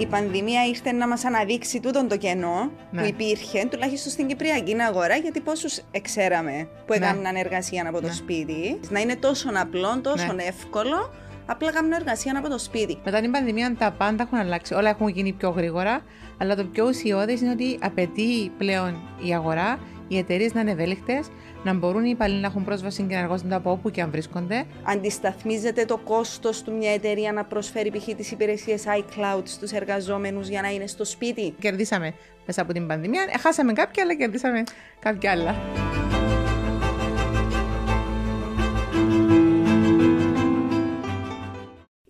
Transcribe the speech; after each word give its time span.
Η 0.00 0.06
πανδημία 0.06 0.66
ήρθε 0.66 0.92
να 0.92 1.08
μας 1.08 1.24
αναδείξει 1.24 1.80
τούτον 1.80 2.08
το 2.08 2.16
κενό 2.16 2.70
Ναι. 2.90 3.00
που 3.02 3.08
υπήρχε, 3.08 3.66
τουλάχιστον 3.70 4.12
στην 4.12 4.26
Κυπριακή 4.26 4.76
αγορά, 4.88 5.16
γιατί 5.16 5.40
πόσους 5.40 5.78
εξέραμε 5.90 6.68
που 6.86 6.92
Ναι. 6.98 7.06
έκαναν 7.06 7.36
εργασία 7.36 7.84
από 7.88 8.00
το 8.00 8.06
Ναι. 8.06 8.12
σπίτι. 8.12 8.80
Να 8.88 9.00
είναι 9.00 9.16
τόσο 9.16 9.48
απλό, 9.54 10.00
τόσο 10.02 10.32
Ναι. 10.32 10.42
εύκολο, 10.42 11.12
απλά 11.46 11.72
κάνουν 11.72 11.92
εργασία 11.92 12.34
από 12.38 12.48
το 12.48 12.58
σπίτι. 12.58 12.98
Μετά 13.04 13.20
την 13.20 13.30
πανδημία 13.30 13.74
τα 13.78 13.90
πάντα 13.98 14.22
έχουν 14.22 14.38
αλλάξει. 14.38 14.74
Όλα 14.74 14.88
έχουν 14.88 15.08
γίνει 15.08 15.32
πιο 15.32 15.50
γρήγορα. 15.50 16.00
Αλλά 16.38 16.56
το 16.56 16.64
πιο 16.64 16.86
ουσιώδες 16.86 17.40
είναι 17.40 17.50
ότι 17.50 17.78
απαιτεί 17.82 18.50
πλέον 18.58 19.00
η 19.24 19.34
αγορά, 19.34 19.78
οι 20.08 20.18
εταιρείες 20.18 20.52
να 20.54 20.60
είναι 20.60 20.70
ευέλικτες, 20.70 21.26
να 21.64 21.74
μπορούν 21.74 22.04
οι 22.04 22.10
υπαλλήλοι 22.10 22.40
να 22.40 22.46
έχουν 22.46 22.64
πρόσβαση 22.64 23.02
και 23.02 23.14
να 23.14 23.20
εργάζονται 23.20 23.54
από 23.54 23.70
όπου 23.70 23.90
και 23.90 24.02
αν 24.02 24.10
βρίσκονται. 24.10 24.64
Αντισταθμίζεται 24.82 25.84
το 25.84 25.96
κόστος 25.96 26.62
του 26.62 26.72
μια 26.72 26.92
εταιρεία 26.92 27.32
να 27.32 27.44
προσφέρει 27.44 27.90
π.χ. 27.90 28.04
τις 28.16 28.30
υπηρεσίες 28.30 28.84
iCloud 28.86 29.42
στους 29.44 29.72
εργαζόμενους 29.72 30.48
για 30.48 30.60
να 30.62 30.68
είναι 30.68 30.86
στο 30.86 31.04
σπίτι; 31.04 31.54
Κερδίσαμε 31.60 32.14
μέσα 32.46 32.62
από 32.62 32.72
την 32.72 32.86
πανδημία. 32.86 33.26
Ε, 33.34 33.38
Χάσαμε 33.38 33.72
κάποια, 33.72 34.02
αλλά 34.02 34.14
κερδίσαμε 34.14 34.62
κάποια 35.00 35.30
άλλα. 35.30 35.54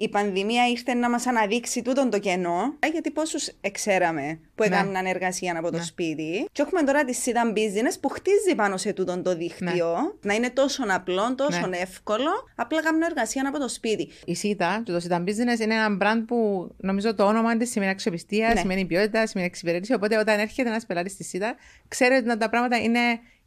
Η 0.02 0.08
πανδημία 0.08 0.69
ήρθε 0.69 0.94
να 0.94 1.10
μας 1.10 1.27
αναδείξει 1.27 1.82
τούτον 1.82 2.10
το 2.10 2.19
κενό, 2.19 2.74
ε, 2.78 2.86
γιατί 2.86 3.10
πόσους 3.10 3.50
εξέραμε; 3.60 4.41
Που 4.62 4.69
Ναι. 4.69 4.77
έκαναν 4.77 5.06
εργασία 5.06 5.55
από 5.59 5.70
το 5.70 5.77
Ναι. 5.77 5.82
σπίτι. 5.82 6.48
Και 6.52 6.62
έχουμε 6.62 6.82
τώρα 6.82 7.05
τη 7.05 7.14
Sidan 7.24 7.56
Business 7.56 7.95
που 8.00 8.09
χτίζει 8.09 8.55
πάνω 8.56 8.77
σε 8.77 8.92
τούτον 8.92 9.23
το 9.23 9.36
δίκτυο, 9.36 10.19
να 10.23 10.34
είναι 10.34 10.50
τόσο 10.50 10.83
απλό, 10.88 11.34
τόσο 11.34 11.66
Ναι. 11.66 11.77
εύκολο, 11.77 12.30
απλά 12.55 12.83
κάνουν 12.83 13.02
εργασία 13.02 13.45
από 13.48 13.59
το 13.59 13.69
σπίτι. 13.69 14.09
Η 14.24 14.34
ΣΥΤΑ, 14.34 14.83
το 14.84 15.00
Sita 15.09 15.16
Business, 15.16 15.61
είναι 15.61 15.75
ένα 15.75 15.97
brand 16.03 16.25
που 16.27 16.69
νομίζω 16.77 17.14
το 17.14 17.25
όνομα 17.25 17.56
της 17.56 17.70
σημαίνει 17.70 17.91
αξιοπιστία, 17.91 18.48
Ναι. 18.55 18.61
σημαίνει 18.61 18.84
ποιότητα, 18.84 19.27
σημαίνει 19.27 19.48
εξυπηρέτηση. 19.48 19.92
Οπότε 19.94 20.19
όταν 20.19 20.38
έρχεται 20.41 20.69
ένας 20.69 20.86
πελάτης 20.86 21.12
στη 21.12 21.25
ΣΥΤΑ, 21.25 21.55
ξέρει 21.88 22.14
ότι 22.14 22.36
τα 22.38 22.48
πράγματα 22.48 22.77
είναι 22.77 23.00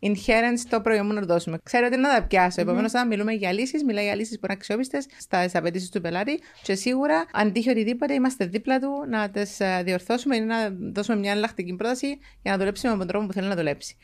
inherent 0.06 0.58
στο 0.58 0.82
προϊόν 0.82 1.06
μου 1.06 1.14
να 1.14 1.20
το 1.20 1.26
δώσουμε. 1.26 1.58
Ξέρω 1.64 1.86
ότι 1.86 1.96
είναι 1.96 2.08
να 2.08 2.14
τα 2.14 2.24
πιάσω. 2.24 2.62
Επομένως, 2.62 2.92
όταν 2.94 3.08
μιλούμε 3.08 3.32
για 3.32 3.52
λύσεις, 3.52 3.84
μιλάει 3.84 4.04
για 4.04 4.16
λύσεις 4.16 4.40
που 4.40 4.42
είναι 4.44 4.54
αξιόπιστες 4.54 5.06
στα 5.20 5.50
απαιτήσεις 5.54 5.90
του 5.90 6.02
πελάτη 6.02 6.40
και 6.64 6.76
σίγουρα, 6.76 7.26
αν 7.32 7.52
τύχει 7.52 7.70
οτιδήποτε, 7.70 8.14
είμαστε 8.14 8.46
δίπλα 8.46 8.80
του 8.80 8.90
να 9.10 9.30
τις 9.30 9.58
διορθώσουμε 9.84 10.36
ή 10.36 10.40
να 10.40 10.56
δώσουμε 10.70 11.03
μια 11.08 11.32
εναλλακτική 11.32 11.76
πρόταση 11.76 12.18
για 12.42 12.52
να 12.52 12.58
δουλέψει 12.58 12.88
με 12.88 12.98
τον 12.98 13.08
τρόπο 13.08 13.26
που 13.26 13.34
θέλει 13.34 13.48
να 13.48 13.56
δουλέψει. 13.56 13.98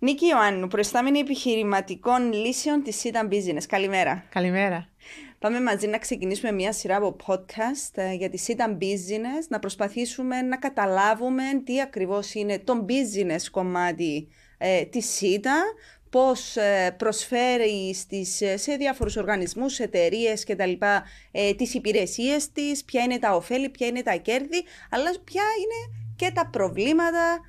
Νίκη 0.00 0.26
Ιωάννου, 0.26 0.66
προϊστάμενη 0.66 1.18
επιχειρηματικών 1.18 2.32
λύσεων 2.32 2.82
της 2.82 3.02
Sidan 3.02 3.32
Business. 3.32 3.62
Καλημέρα. 3.68 4.24
Καλημέρα. 4.30 4.88
Πάμε 5.38 5.60
μαζί 5.60 5.86
να 5.86 5.98
ξεκινήσουμε 5.98 6.52
μια 6.52 6.72
σειρά 6.72 6.96
από 6.96 7.16
podcast 7.26 7.92
ε, 7.94 8.12
για 8.12 8.30
τη 8.30 8.44
Sidan 8.46 8.70
Business, 8.70 9.46
να 9.48 9.58
προσπαθήσουμε 9.58 10.42
να 10.42 10.56
καταλάβουμε 10.56 11.42
τι 11.64 11.80
ακριβώς 11.80 12.34
είναι 12.34 12.58
το 12.58 12.84
business 12.88 13.42
κομμάτι 13.50 14.28
ε, 14.58 14.84
της 14.84 15.20
Sita, 15.20 15.86
πώς 16.10 16.56
ε, 16.56 16.94
προσφέρει 16.98 17.94
στις, 17.94 18.40
ε, 18.40 18.56
σε 18.56 18.74
διάφορους 18.74 19.16
οργανισμούς, 19.16 19.78
εταιρείες 19.78 20.44
και 20.44 20.56
τα 20.56 20.66
λοιπά, 20.66 21.04
ε, 21.30 21.54
τις 21.54 21.74
υπηρεσίες 21.74 22.52
της, 22.52 22.84
ποια 22.84 23.02
είναι 23.02 23.18
τα 23.18 23.34
ωφέλη, 23.34 23.68
ποια 23.68 23.86
είναι 23.86 24.02
τα 24.02 24.16
κέρδη, 24.16 24.64
αλλά 24.90 25.10
ποια 25.24 25.42
είναι 25.42 26.06
και 26.16 26.30
τα 26.34 26.46
προβλήματα 26.46 27.40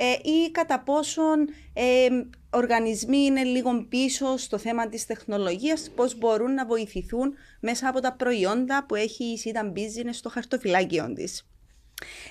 ε, 0.00 0.28
ή 0.28 0.50
κατά 0.50 0.80
πόσον 0.80 1.48
ε, 1.72 2.08
οργανισμοί 2.50 3.18
είναι 3.18 3.42
λίγο 3.42 3.86
πίσω 3.88 4.36
στο 4.36 4.58
θέμα 4.58 4.88
της 4.88 5.06
τεχνολογίας, 5.06 5.90
πώς 5.94 6.18
μπορούν 6.18 6.54
να 6.54 6.66
βοηθηθούν 6.66 7.34
μέσα 7.60 7.88
από 7.88 8.00
τα 8.00 8.12
προϊόντα 8.12 8.84
που 8.86 8.94
έχει 8.94 9.24
η 9.24 9.40
Sidan 9.44 9.78
Business 9.78 10.12
στο 10.12 10.28
χαρτοφυλάκιο 10.28 11.12
της. 11.12 11.48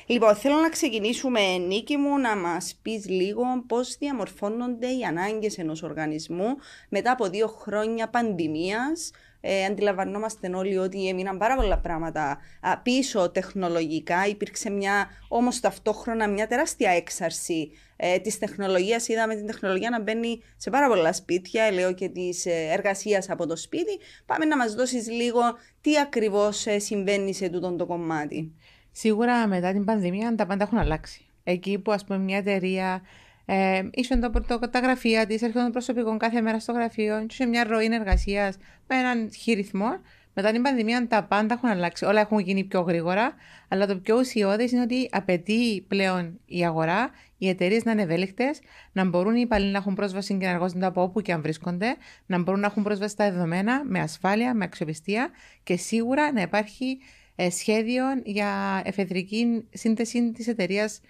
Λοιπόν, 0.05 0.35
θέλω 0.35 0.55
να 0.55 0.69
ξεκινήσουμε, 0.69 1.57
Νίκη 1.57 1.97
μου, 1.97 2.17
να 2.17 2.35
μας 2.35 2.79
πεις 2.81 3.07
λίγο 3.07 3.43
πώς 3.67 3.97
διαμορφώνονται 3.97 4.87
οι 4.87 5.03
ανάγκες 5.03 5.57
ενός 5.57 5.83
οργανισμού 5.83 6.47
μετά 6.89 7.11
από 7.11 7.29
δύο 7.29 7.47
χρόνια 7.47 8.09
πανδημίας. 8.09 9.11
Ε, 9.41 9.65
αντιλαμβανόμαστε 9.65 10.51
όλοι 10.55 10.77
ότι 10.77 11.07
έμειναν 11.07 11.37
πάρα 11.37 11.55
πολλά 11.55 11.79
πράγματα 11.79 12.37
α, 12.61 12.77
πίσω 12.77 13.29
τεχνολογικά. 13.29 14.27
Υπήρξε 14.27 14.69
μια, 14.69 15.07
όμως 15.27 15.59
ταυτόχρονα 15.59 16.27
μια 16.27 16.47
τεράστια 16.47 16.91
έξαρση 16.91 17.71
ε, 17.95 18.19
της 18.19 18.37
τεχνολογίας. 18.37 19.07
Είδαμε 19.07 19.35
την 19.35 19.45
τεχνολογία 19.45 19.89
να 19.89 20.01
μπαίνει 20.01 20.41
σε 20.57 20.69
πάρα 20.69 20.87
πολλά 20.87 21.13
σπίτια, 21.13 21.71
λέω 21.71 21.93
και 21.93 22.09
της 22.09 22.45
ε, 22.45 22.69
εργασίας 22.71 23.29
από 23.29 23.47
το 23.47 23.55
σπίτι. 23.55 23.99
Πάμε 24.25 24.45
να 24.45 24.57
μας 24.57 24.73
δώσεις 24.73 25.09
λίγο 25.09 25.41
τι 25.81 25.99
ακριβώς 25.99 26.65
ε, 26.65 26.79
συμβαίνει 26.79 27.33
σε 27.33 27.49
τούτο 27.49 27.75
το 27.75 27.85
κομμάτι. 27.85 28.51
Σίγουρα 28.99 29.47
μετά 29.47 29.71
την 29.71 29.85
πανδημία 29.85 30.35
τα 30.35 30.45
πάντα 30.45 30.63
έχουν 30.63 30.77
αλλάξει. 30.77 31.25
Εκεί 31.43 31.79
που 31.79 31.91
ας 31.91 32.03
πούμε 32.03 32.19
μια 32.19 32.37
εταιρεία 32.37 33.01
ε, 33.45 33.81
ίσον 33.91 34.19
το, 34.19 34.31
το, 34.47 34.59
τα 34.59 34.79
γραφεία 34.79 35.25
της, 35.25 35.41
έρχονταν 35.41 35.65
το 35.65 35.71
προσωπικό 35.71 36.17
κάθε 36.17 36.41
μέρα 36.41 36.59
στο 36.59 36.71
γραφείο, 36.71 37.25
και 37.27 37.33
σε 37.33 37.45
μια 37.45 37.63
ροή 37.63 37.89
εργασίας 37.91 38.57
με 38.87 38.95
έναν 38.95 39.29
χειριθμό. 39.33 39.87
Μετά 40.33 40.51
την 40.51 40.61
πανδημία 40.61 41.07
τα 41.07 41.23
πάντα 41.23 41.53
έχουν 41.53 41.69
αλλάξει. 41.69 42.05
Όλα 42.05 42.19
έχουν 42.19 42.39
γίνει 42.39 42.63
πιο 42.63 42.81
γρήγορα. 42.81 43.33
Αλλά 43.67 43.87
το 43.87 43.97
πιο 43.97 44.17
ουσιώδες 44.17 44.71
είναι 44.71 44.81
ότι 44.81 45.09
απαιτεί 45.11 45.85
πλέον 45.87 46.39
η 46.45 46.65
αγορά, 46.65 47.09
οι 47.37 47.49
εταιρείες 47.49 47.83
να 47.83 47.91
είναι 47.91 48.01
ευέλικτες, 48.01 48.59
να 48.91 49.05
μπορούν 49.05 49.35
οι 49.35 49.41
υπαλλήλοι 49.43 49.71
να 49.71 49.77
έχουν 49.77 49.93
πρόσβαση 49.93 50.37
και 50.37 50.45
να 50.45 50.51
εργάζονται 50.51 50.85
από 50.85 51.01
όπου 51.01 51.21
και 51.21 51.33
αν 51.33 51.41
βρίσκονται, 51.41 51.95
να 52.25 52.41
μπορούν 52.41 52.59
να 52.59 52.67
έχουν 52.67 52.83
πρόσβαση 52.83 53.11
στα 53.11 53.31
δεδομένα 53.31 53.83
με 53.85 53.99
ασφάλεια, 53.99 54.53
με 54.53 54.63
αξιοπιστία 54.63 55.29
και 55.63 55.75
σίγουρα 55.75 56.31
να 56.31 56.41
υπάρχει 56.41 56.85
ε, 56.85 57.26
σχέδιο 57.49 58.03
για 58.23 58.81
εφεδρική 58.85 59.63
σύνθεση 59.73 60.31
της 60.31 60.47
εταιρείας 60.47 61.01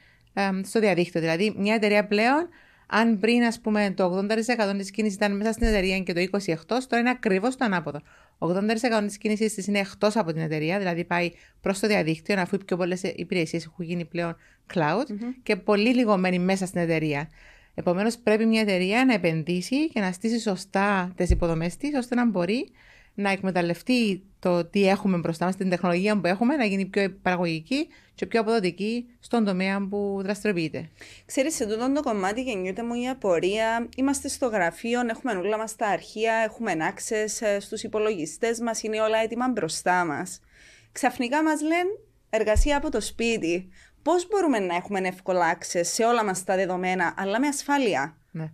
στο 0.63 0.79
διαδίκτυο. 0.79 1.21
Δηλαδή, 1.21 1.53
μια 1.57 1.73
εταιρεία 1.73 2.07
πλέον, 2.07 2.49
αν 2.87 3.19
πριν 3.19 3.43
ας 3.43 3.59
πούμε, 3.59 3.93
το 3.95 4.03
80% 4.03 4.77
της 4.77 4.91
κίνησης 4.91 5.15
ήταν 5.15 5.37
μέσα 5.37 5.51
στην 5.51 5.67
εταιρεία 5.67 5.99
και 5.99 6.13
το 6.13 6.19
20% 6.19 6.51
εκτό, 6.51 6.77
τώρα 6.87 7.01
είναι 7.01 7.09
ακριβώς 7.09 7.55
το 7.55 7.65
ανάποδο. 7.65 8.01
80% 8.37 9.05
της 9.05 9.17
κίνησης 9.17 9.53
τη 9.53 9.63
είναι 9.67 9.79
εκτός 9.79 10.15
από 10.15 10.33
την 10.33 10.41
εταιρεία, 10.41 10.77
δηλαδή 10.77 11.03
πάει 11.03 11.31
προς 11.61 11.79
το 11.79 11.87
διαδίκτυο, 11.87 12.41
αφού 12.41 12.55
οι 12.55 12.63
πιο 12.63 12.77
πολλές 12.77 13.03
υπηρεσίες 13.03 13.65
έχουν 13.65 13.85
γίνει 13.85 14.05
πλέον 14.05 14.35
cloud 14.73 15.05
και 15.43 15.55
πολύ 15.55 15.95
λίγο 15.95 16.17
μένει 16.17 16.39
μέσα 16.39 16.65
στην 16.65 16.81
εταιρεία. 16.81 17.29
Επομένως, 17.75 18.17
πρέπει 18.17 18.45
μια 18.45 18.61
εταιρεία 18.61 19.05
να 19.05 19.13
επενδύσει 19.13 19.89
και 19.89 19.99
να 19.99 20.11
στήσει 20.11 20.39
σωστά 20.39 21.11
τις 21.15 21.29
υποδομές 21.29 21.77
της, 21.77 21.95
ώστε 21.97 22.15
να 22.15 22.29
μπορεί 22.29 22.69
να 23.17 23.29
εκμεταλλευτεί 23.29 24.23
το 24.39 24.65
τι 24.65 24.87
έχουμε 24.87 25.17
μπροστά 25.17 25.45
μας, 25.45 25.55
την 25.55 25.69
τεχνολογία 25.69 26.19
που 26.19 26.27
έχουμε, 26.27 26.55
να 26.55 26.65
γίνει 26.65 26.85
πιο 26.85 27.11
παραγωγική 27.21 27.87
και 28.15 28.25
πιο 28.25 28.39
αποδοτική 28.39 29.05
στον 29.19 29.45
τομέα 29.45 29.87
που 29.89 30.19
δραστηριοποιείται. 30.23 30.89
Ξέρεις, 31.25 31.55
σε 31.55 31.65
τούτο 31.65 31.91
το 31.91 32.01
κομμάτι 32.01 32.41
γεννιούται 32.41 32.83
μου 32.83 32.93
η 32.93 33.09
απορία. 33.09 33.87
Είμαστε 33.95 34.27
στο 34.27 34.47
γραφείο, 34.47 34.99
έχουμε 35.09 35.31
όλα 35.31 35.57
μας 35.57 35.75
τα 35.75 35.87
αρχεία, 35.87 36.33
έχουμε 36.33 36.73
access 36.93 37.45
ε, 37.45 37.59
στους 37.59 37.83
υπολογιστές 37.83 38.59
μας, 38.59 38.83
είναι 38.83 39.01
όλα 39.01 39.17
έτοιμα 39.17 39.47
μπροστά 39.49 40.05
μας. 40.05 40.39
Ξαφνικά 40.91 41.43
μας 41.43 41.61
λένε 41.61 41.89
εργασία 42.29 42.77
από 42.77 42.91
το 42.91 43.01
σπίτι. 43.01 43.69
Πώς 44.01 44.27
μπορούμε 44.27 44.59
να 44.59 44.75
έχουμε 44.75 44.99
εύκολα 44.99 45.57
access 45.57 45.81
σε 45.81 46.03
όλα 46.03 46.23
μας 46.23 46.43
τα 46.43 46.55
δεδομένα, 46.55 47.13
αλλά 47.17 47.39
με 47.39 47.47
ασφάλεια; 47.47 48.17
Ναι. 48.31 48.51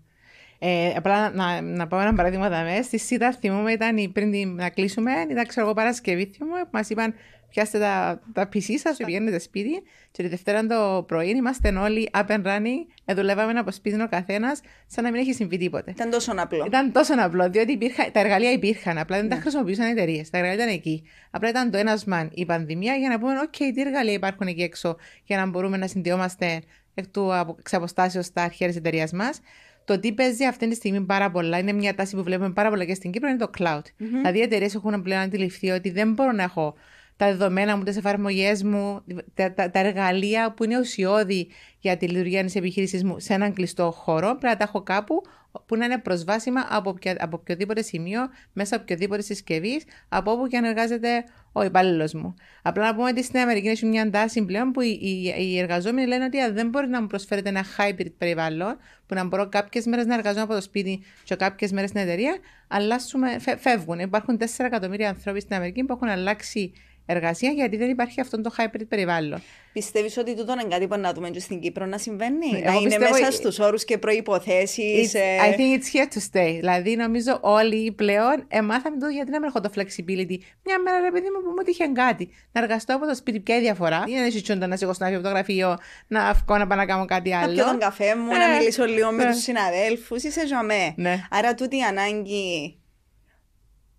Ε, 0.65 0.93
απλά 0.97 1.29
να, 1.31 1.61
να 1.61 1.87
πω 1.87 1.99
ένα 1.99 2.13
παράδειγμα 2.13 2.49
δαμέ. 2.49 2.81
Στη 2.81 2.97
ΣΥΤΑ 2.99 3.31
θυμούμαι 3.31 3.71
ήταν 3.71 3.97
η- 3.97 4.09
πριν 4.09 4.31
την- 4.31 4.55
να 4.55 4.69
κλείσουμε, 4.69 5.11
ήταν 5.29 5.47
ξέρω 5.47 5.65
εγώ 5.65 5.75
Παρασκευή 5.75 6.25
θυμούμαι, 6.37 6.61
που 6.61 6.69
μας 6.71 6.89
είπαν 6.89 7.13
πιάστε 7.49 7.79
τα, 7.79 8.21
τα 8.33 8.49
PC 8.53 8.61
σας 8.77 8.97
και 8.97 9.05
πηγαίνετε 9.05 9.39
σπίτι 9.39 9.83
και 10.11 10.23
τη 10.23 10.29
Δευτέρα 10.29 10.65
το 10.65 11.03
πρωί 11.07 11.29
είμαστε 11.29 11.69
όλοι 11.77 12.09
up 12.13 12.25
and 12.27 12.43
running, 12.45 12.85
ε, 13.05 13.13
δουλεύαμε 13.13 13.59
από 13.59 13.71
σπίτι 13.71 14.01
ο 14.01 14.07
καθένας 14.09 14.61
σαν 14.87 15.03
να 15.03 15.11
μην 15.11 15.19
έχει 15.19 15.33
συμβεί 15.33 15.57
τίποτε. 15.57 15.91
Ήταν 15.91 16.09
τόσο 16.09 16.33
απλό. 16.37 16.65
Ήταν 16.65 16.91
τόσο 16.91 17.13
απλό, 17.17 17.49
διότι 17.49 17.71
υπήρχα, 17.71 18.11
τα 18.11 18.19
εργαλεία 18.19 18.51
υπήρχαν, 18.51 18.97
απλά 18.97 19.17
δεν 19.17 19.29
τα 19.29 19.35
χρησιμοποιούσαν 19.35 19.87
οι 19.87 19.89
εταιρείες. 19.91 20.29
Τα 20.29 20.37
εργαλεία 20.37 20.63
ήταν 20.63 20.73
εκεί. 20.73 21.03
Απλά 21.31 21.49
ήταν 21.49 21.71
το 21.71 21.77
ένας 21.77 22.05
μαν 22.05 22.29
η 22.33 22.45
πανδημία 22.45 22.95
για 22.95 23.09
να 23.09 23.19
πούμε: 23.19 23.33
OK, 23.45 23.57
τι 23.57 23.81
εργαλεία 23.81 24.13
υπάρχουν 24.13 24.47
εκεί 24.47 24.61
έξω 24.61 24.95
για 25.23 25.37
να 25.37 25.45
μπορούμε 25.45 25.77
να 25.77 25.87
συνδυόμαστε 25.87 26.61
εκ 26.93 27.07
του 27.07 27.35
απο- 27.35 27.55
εξ 27.59 27.73
αποστάσεως 27.73 28.25
στα 28.25 28.43
αρχαία 28.43 28.67
της 28.67 28.77
εταιρείας 28.77 29.11
μας. 29.11 29.39
Το 29.85 29.99
τι 29.99 30.13
παίζει 30.13 30.45
αυτή 30.45 30.67
τη 30.67 30.75
στιγμή 30.75 31.01
πάρα 31.01 31.31
πολλά, 31.31 31.57
είναι 31.57 31.71
μια 31.73 31.95
τάση 31.95 32.15
που 32.15 32.23
βλέπουμε 32.23 32.51
πάρα 32.51 32.69
πολλά 32.69 32.85
και 32.85 32.93
στην 32.93 33.11
Κύπρο, 33.11 33.29
είναι 33.29 33.37
το 33.37 33.49
cloud. 33.57 33.81
Δηλαδή, 33.97 34.37
οι 34.37 34.41
εταιρείες 34.41 34.75
έχουν 34.75 35.01
πλέον 35.01 35.21
αντιληφθεί 35.21 35.69
ότι 35.69 35.89
δεν 35.89 36.13
μπορώ 36.13 36.31
να 36.31 36.43
έχω 36.43 36.75
τα 37.17 37.25
δεδομένα 37.25 37.77
μου, 37.77 37.83
τις 37.83 37.97
εφαρμογές 37.97 38.63
μου, 38.63 39.03
τα, 39.33 39.53
τα, 39.53 39.69
τα, 39.69 39.79
εργαλεία 39.79 40.53
που 40.53 40.63
είναι 40.63 40.79
ουσιώδη 40.79 41.47
για 41.79 41.97
τη 41.97 42.07
λειτουργία 42.07 42.45
τη 42.45 42.59
επιχείρησης 42.59 43.03
μου 43.03 43.19
σε 43.19 43.33
έναν 43.33 43.53
κλειστό 43.53 43.91
χώρο. 43.91 44.27
Πρέπει 44.27 44.45
να 44.45 44.57
τα 44.57 44.63
έχω 44.63 44.81
κάπου 44.81 45.21
που 45.65 45.75
να 45.75 45.85
είναι 45.85 45.97
προσβάσιμα 45.97 46.67
από, 46.69 46.97
από 47.17 47.37
οποιοδήποτε 47.41 47.81
σημείο, 47.81 48.21
μέσα 48.53 48.75
από 48.75 48.83
οποιοδήποτε 48.83 49.21
συσκευής, 49.21 49.83
από 50.09 50.31
όπου 50.31 50.47
και 50.47 50.57
αν 50.57 50.63
εργάζεται 50.63 51.23
ο 51.51 51.63
υπάλληλος 51.63 52.13
μου. 52.13 52.33
Απλά 52.61 52.85
να 52.85 52.95
πούμε 52.95 53.09
ότι 53.09 53.23
στην 53.23 53.39
Αμερική 53.39 53.67
έχει 53.67 53.85
μια 53.85 54.09
τάση 54.09 54.45
πλέον 54.45 54.71
που 54.71 54.81
οι, 54.81 54.99
οι, 55.01 55.33
οι 55.37 55.59
εργαζόμενοι 55.59 56.07
λένε 56.07 56.23
ότι 56.23 56.51
δεν 56.51 56.69
μπορεί 56.69 56.87
να 56.87 57.01
μου 57.01 57.07
προσφέρετε 57.07 57.49
ένα 57.49 57.63
hybrid 57.77 58.11
περιβάλλον, 58.17 58.77
που 59.07 59.15
να 59.15 59.23
μπορώ 59.23 59.49
κάποιες 59.49 59.85
μέρες 59.85 60.05
να 60.05 60.13
εργαζόμαι 60.13 60.41
από 60.41 60.53
το 60.53 60.61
σπίτι 60.61 61.03
και 61.23 61.35
κάποιες 61.35 61.71
μέρες 61.71 61.89
στην 61.89 62.01
εταιρεία, 62.01 62.37
αλλάσουμε, 62.67 63.39
φεύγουν. 63.59 63.99
Υπάρχουν 63.99 64.37
4 64.39 64.43
εκατομμύρια 64.57 65.09
άνθρωποι 65.09 65.39
στην 65.39 65.55
Αμερική 65.55 65.83
που 65.83 65.93
έχουν 65.93 66.07
αλλάξει 66.07 66.73
εργασία 67.05 67.49
γιατί 67.49 67.77
δεν 67.77 67.89
υπάρχει 67.89 68.21
αυτό 68.21 68.41
το 68.41 68.53
hybrid 68.57 68.87
περιβάλλον. 68.87 69.41
Πιστεύεις 69.73 70.17
ότι 70.17 70.35
τούτο 70.35 70.51
είναι 70.51 70.63
κάτι 70.63 70.87
που 70.87 70.99
να 70.99 71.13
δούμε 71.13 71.29
και 71.29 71.39
στην 71.39 71.59
Κύπρο 71.59 71.85
να 71.85 71.97
συμβαίνει, 71.97 72.51
ναι, 72.51 72.59
να 72.59 72.73
είναι 72.73 72.97
μέσα 72.97 73.31
στους 73.31 73.59
όρους 73.59 73.85
και 73.85 73.97
προποθέσει. 73.97 75.09
Ε... 75.13 75.37
I 75.37 75.55
think 75.55 75.79
it's 75.79 75.95
here 75.95 76.07
to 76.13 76.19
stay. 76.31 76.55
Δηλαδή, 76.59 76.95
νομίζω 76.95 77.37
όλοι 77.41 77.91
πλέον 77.91 78.45
εμάθαμε 78.47 78.97
το 78.97 79.07
γιατί 79.07 79.31
να 79.31 79.39
μην 79.39 79.49
έχω 79.49 79.59
το 79.59 79.69
flexibility. 79.75 80.37
Μια 80.63 80.79
μέρα, 80.83 80.99
ρε 80.99 81.11
παιδί 81.11 81.27
μου, 81.29 81.41
που 81.43 81.53
μου 81.57 81.63
τύχε 81.65 81.87
κάτι. 81.93 82.29
Να 82.51 82.61
εργαστώ 82.61 82.95
από 82.95 83.05
το 83.05 83.15
σπίτι, 83.15 83.39
ποια 83.39 83.59
διαφορά; 83.59 84.03
Είναι 84.07 84.55
να 84.55 84.67
να 84.67 84.75
σηκώσω 84.75 84.97
να 84.99 85.07
από 85.07 85.23
το 85.23 85.29
γραφείο, 85.29 85.77
να 86.07 86.23
αυκώ 86.23 86.57
να 86.57 86.67
πάω 86.67 86.77
να 86.77 86.85
κάνω 86.85 87.05
κάτι 87.05 87.33
άλλο. 87.33 87.47
Να 87.47 87.53
πιω 87.53 87.65
τον 87.65 87.79
καφέ 87.79 88.15
μου, 88.15 88.31
ε, 88.31 88.37
να 88.37 88.57
μιλήσω 88.57 88.85
λίγο 88.85 89.11
με 89.11 89.23
ε. 89.23 89.31
τους 89.31 89.41
συναδέλφους. 89.41 90.23
Είσαι 90.23 90.47
ζωμέ. 90.47 90.93
Ναι. 90.95 91.27
Άρα, 91.29 91.55
τούτη 91.55 91.77
η 91.77 91.81
ανάγκη. 91.81 92.77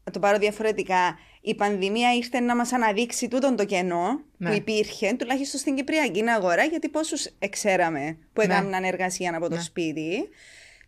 Να 0.05 0.12
το 0.12 0.19
πάρω 0.19 0.39
διαφορετικά 0.39 1.19
η 1.46 1.55
πανδημία 1.55 2.14
ήρθε 2.14 2.41
να 2.41 2.56
μας 2.56 2.73
αναδείξει 2.73 3.29
τούτο 3.29 3.55
το 3.55 3.64
κενό 3.64 4.20
ναι. 4.37 4.49
που 4.49 4.56
υπήρχε, 4.56 5.14
τουλάχιστον 5.19 5.61
στην 5.61 5.75
Κυπριακή 5.75 6.25
αγορά, 6.29 6.64
γιατί 6.64 6.88
πόσους 6.88 7.26
εξέραμε 7.38 8.17
που 8.32 8.43
ναι. 8.46 8.55
έκαναν 8.55 8.85
εργασία 8.85 9.37
από 9.37 9.49
το 9.49 9.55
ναι. 9.55 9.61
σπίτι. 9.61 10.29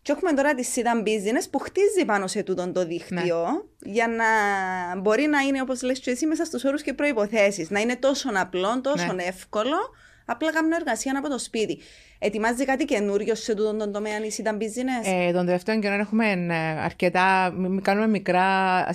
Και 0.03 0.13
έχουμε 0.13 0.33
τώρα 0.33 0.55
τη 0.55 0.67
Sidan 0.75 1.09
Business 1.09 1.47
που 1.51 1.59
χτίζει 1.59 2.05
πάνω 2.07 2.27
σε 2.27 2.43
τούτο 2.43 2.73
το 2.73 2.87
δίκτυο 2.87 3.43
ναι. 3.79 3.93
για 3.93 4.09
να 4.09 4.25
μπορεί 5.01 5.27
να 5.27 5.41
είναι, 5.41 5.61
όπως 5.61 5.83
λες 5.83 6.01
και 6.01 6.11
εσύ, 6.11 6.27
μέσα 6.27 6.45
στους 6.45 6.65
όρους 6.65 6.83
και 6.83 6.93
προποθέσει. 6.93 7.67
Να 7.71 7.81
είναι 7.81 7.97
τόσο 7.97 8.29
απλό, 8.35 8.81
τόσο 8.81 9.13
ναι. 9.13 9.23
εύκολο, 9.23 9.77
απλά 10.27 10.53
κάνουν 10.53 10.73
εργασία 10.73 11.15
από 11.19 11.29
το 11.29 11.39
σπίτι. 11.39 11.79
Ετοιμάζει 12.19 12.65
κάτι 12.65 12.85
καινούριο 12.85 13.35
σε 13.35 13.55
τούτο 13.55 13.77
τον 13.77 13.93
τομέα 13.93 14.17
η 14.19 14.31
Sidan 14.37 14.55
Business; 14.55 15.05
Ε, 15.05 15.33
τον 15.33 15.47
τελευταίο 15.47 15.79
καιρό 15.79 15.95
έχουμε 15.95 16.31
ε, 16.31 16.55
αρκετά, 16.85 17.55
κάνουμε 17.83 18.09
μικρά 18.09 18.47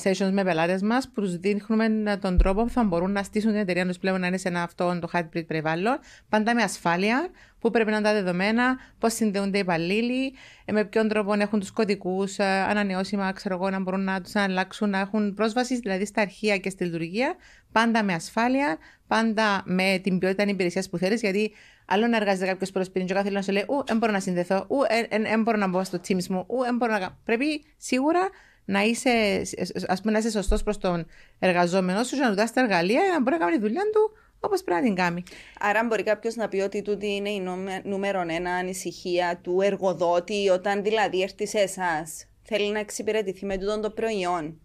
sessions 0.03 0.29
με 0.31 0.43
πελάτες 0.43 0.81
μας 0.81 1.09
που 1.13 1.21
τους 1.21 1.37
δείχνουμε 1.37 1.85
ε, 2.05 2.17
τον 2.17 2.37
τρόπο 2.37 2.63
που 2.63 2.69
θα 2.69 2.83
μπορούν 2.83 3.11
να 3.11 3.23
στήσουν 3.23 3.51
την 3.51 3.59
εταιρεία 3.59 3.87
τους 3.87 3.97
πλέον 3.97 4.19
να 4.19 4.27
είναι 4.27 4.37
σε 4.37 4.47
ένα 4.47 4.63
αυτό 4.63 4.99
το 5.01 5.09
hybrid 5.13 5.45
περιβάλλον. 5.47 5.99
Πάντα 6.29 6.55
με 6.55 6.63
ασφάλεια, 6.63 7.29
πού 7.61 7.71
πρέπει 7.71 7.89
να 7.89 7.97
είναι 7.97 8.05
τα 8.05 8.13
δεδομένα, 8.13 8.77
πώς 8.99 9.13
συνδέονται 9.13 9.57
οι 9.57 9.59
υπαλλήλοι, 9.59 10.33
ε, 10.65 10.71
με 10.71 10.85
ποιον 10.85 11.07
τρόπο 11.07 11.33
έχουν 11.33 11.59
τους 11.59 11.71
κωδικούς 11.71 12.39
ανανεώσιμα, 12.39 13.31
ξέρω 13.31 13.55
εγώ, 13.55 13.69
να 13.69 13.79
μπορούν 13.79 14.03
να 14.03 14.21
τους 14.21 14.35
αλλάξουν, 14.35 14.89
να 14.89 14.99
έχουν 14.99 15.33
πρόσβαση 15.33 15.79
δηλαδή 15.79 16.05
στα 16.05 16.21
αρχεία 16.21 16.57
και 16.57 16.69
στη 16.69 16.83
λειτουργία. 16.83 17.35
Πάντα 17.71 18.03
με 18.03 18.13
ασφάλεια, 18.13 18.77
πάντα 19.07 19.61
με 19.65 19.99
την 20.03 20.17
ποιότητα 20.17 20.43
υπηρεσίας 20.43 20.89
που 20.89 20.97
θέλεις, 20.97 21.21
γιατί 21.21 21.51
Άλλο 21.93 22.07
να 22.07 22.17
εργάζεται 22.17 22.45
κάποιος 22.45 22.71
προ 22.71 22.83
σπίτι 22.83 23.05
και 23.05 23.13
κάθε 23.13 23.29
να 23.29 23.41
σου 23.41 23.51
λέει 23.51 23.65
Ου, 23.67 23.83
δεν 23.85 23.97
μπορώ 23.97 24.11
να 24.11 24.19
συνδεθώ, 24.19 24.65
Ου, 24.69 24.77
δεν 25.09 25.41
μπορώ 25.41 25.57
να 25.57 25.67
μπω 25.67 25.83
στο 25.83 25.99
Teams 26.07 26.25
μου, 26.27 26.45
Ου, 26.47 26.63
δεν 26.63 26.75
μπορώ 26.75 26.97
να. 26.97 27.17
Πρέπει 27.25 27.63
σίγουρα 27.77 28.29
να 28.65 28.81
είσαι, 28.81 29.41
ας 29.87 30.01
πούμε, 30.01 30.11
να 30.11 30.17
είσαι 30.17 30.29
σωστός 30.29 30.63
προς 30.63 30.77
τον 30.77 31.05
εργαζόμενο 31.39 32.03
σου, 32.03 32.17
να 32.17 32.29
του 32.29 32.35
δώσει 32.35 32.53
τα 32.53 32.61
εργαλεία 32.61 33.01
για 33.01 33.11
να 33.11 33.21
μπορεί 33.21 33.37
να 33.37 33.45
κάνει 33.45 33.55
τη 33.55 33.61
δουλειά 33.61 33.81
του 33.81 34.17
όπως 34.41 34.63
πρέπει 34.63 34.79
να 34.79 34.85
την 34.85 34.95
κάνει. 34.95 35.23
Άρα, 35.59 35.83
μπορεί 35.83 36.03
κάποιος 36.03 36.35
να 36.35 36.47
πει 36.47 36.59
ότι 36.59 36.81
τούτη 36.81 37.15
είναι 37.15 37.29
η 37.29 37.43
νούμερο 37.83 38.23
ένα 38.27 38.51
ανησυχία 38.51 39.39
του 39.43 39.61
εργοδότη, 39.61 40.49
όταν 40.49 40.83
δηλαδή 40.83 41.21
έρθει 41.21 41.47
σε 41.47 41.59
εσάς, 41.59 42.25
θέλει 42.43 42.71
να 42.71 42.79
εξυπηρετηθεί 42.79 43.45
με 43.45 43.57
τούτο 43.57 43.79
το 43.79 43.89
προϊόν. 43.89 44.59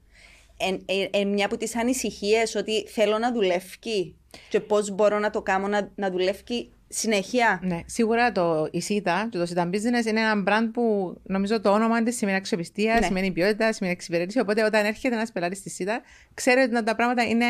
Εν, 0.58 0.82
εν, 0.87 1.08
εν 1.11 1.28
μια 1.28 1.46
από 1.46 1.56
τις 1.56 1.76
ανησυχίες 1.76 2.55
ότι 2.55 2.87
θέλω 2.87 3.19
να 3.19 3.32
δουλεύει 3.32 4.14
και 4.49 4.61
πώς 4.61 4.90
μπορώ 4.90 5.19
να 5.19 5.31
το 5.31 5.43
κάνω 5.43 5.69
να, 5.69 5.90
να 5.94 6.11
δουλεύει 6.11 6.70
συνέχεια. 6.88 7.61
Ναι, 7.62 7.81
σίγουρα 7.87 8.32
το 8.32 8.69
η 8.70 8.81
ΣΥΤΑ, 8.81 9.29
το 9.31 9.46
SITA 9.49 9.62
Business 9.62 10.06
είναι 10.06 10.20
ένα 10.20 10.44
brand 10.46 10.70
που 10.72 11.17
νομίζω 11.22 11.61
το 11.61 11.70
όνομα 11.70 12.02
της 12.02 12.17
σημαίνει 12.17 12.37
αξιοπιστία, 12.37 12.94
ναι. 12.94 13.06
σημαίνει 13.06 13.31
ποιότητα, 13.31 13.72
σημαίνει 13.72 13.94
εξυπηρέτηση. 13.94 14.38
Οπότε 14.38 14.64
όταν 14.64 14.84
έρχεται 14.84 15.14
ένας 15.14 15.32
πελάτης 15.32 15.58
στη 15.58 15.70
ΣΥΤΑ, 15.70 16.00
ξέρει 16.34 16.61
ότι 16.61 16.82
τα 16.82 16.94
πράγματα 16.94 17.22
είναι 17.22 17.46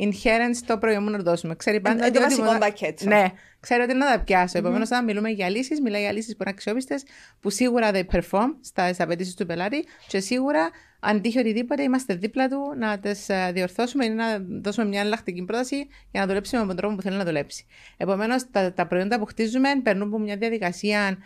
inherent 0.00 0.54
στο 0.54 0.78
προϊόν 0.78 1.02
μου 1.02 1.10
να 1.10 1.16
το 1.16 1.22
δώσουμε. 1.22 1.54
Ξέρει 1.54 1.80
πάντα 1.80 2.06
είναι 2.06 2.14
το 2.14 2.20
βασικό 2.20 2.58
πακέτο. 2.58 3.08
Ναι, 3.08 3.24
ξέρει 3.60 3.82
ότι 3.82 3.94
να 3.94 4.06
τα 4.06 4.20
πιάσω. 4.20 4.52
Mm-hmm. 4.56 4.60
Επομένως, 4.62 4.88
όταν 4.88 5.04
μιλούμε 5.04 5.28
για 5.28 5.48
λύσεις, 5.48 5.80
μιλάει 5.80 6.00
για 6.00 6.12
λύσεις 6.12 6.36
που 6.36 6.42
είναι 6.42 6.50
αξιόπιστες, 6.50 7.04
που 7.40 7.50
σίγουρα 7.50 7.90
they 7.92 8.04
perform 8.12 8.54
στα 8.60 8.94
απαιτήσεις 8.98 9.34
του 9.34 9.46
πελάτη 9.46 9.84
και 10.06 10.20
σίγουρα 10.20 10.70
αν 11.00 11.20
τύχει 11.20 11.38
οτιδήποτε, 11.38 11.82
είμαστε 11.82 12.14
δίπλα 12.14 12.48
του 12.48 12.74
να 12.78 12.98
τις 12.98 13.28
ε, 13.28 13.50
διορθώσουμε 13.54 14.04
ή 14.04 14.08
να 14.08 14.38
δώσουμε 14.62 14.86
μια 14.86 15.00
εναλλακτική 15.00 15.42
πρόταση 15.42 15.76
για 16.10 16.20
να 16.20 16.26
δουλέψει 16.26 16.56
με 16.56 16.66
τον 16.66 16.76
τρόπο 16.76 16.94
που 16.94 17.02
θέλει 17.02 17.16
να 17.16 17.24
δουλέψει. 17.24 17.66
Επομένως, 17.96 18.50
τα, 18.50 18.72
τα 18.72 18.86
προϊόντα 18.86 19.18
που 19.18 19.24
χτίζουμε 19.24 19.68
περνούν 19.82 20.08
από 20.08 20.18
μια 20.18 20.36
διαδικασία 20.36 21.18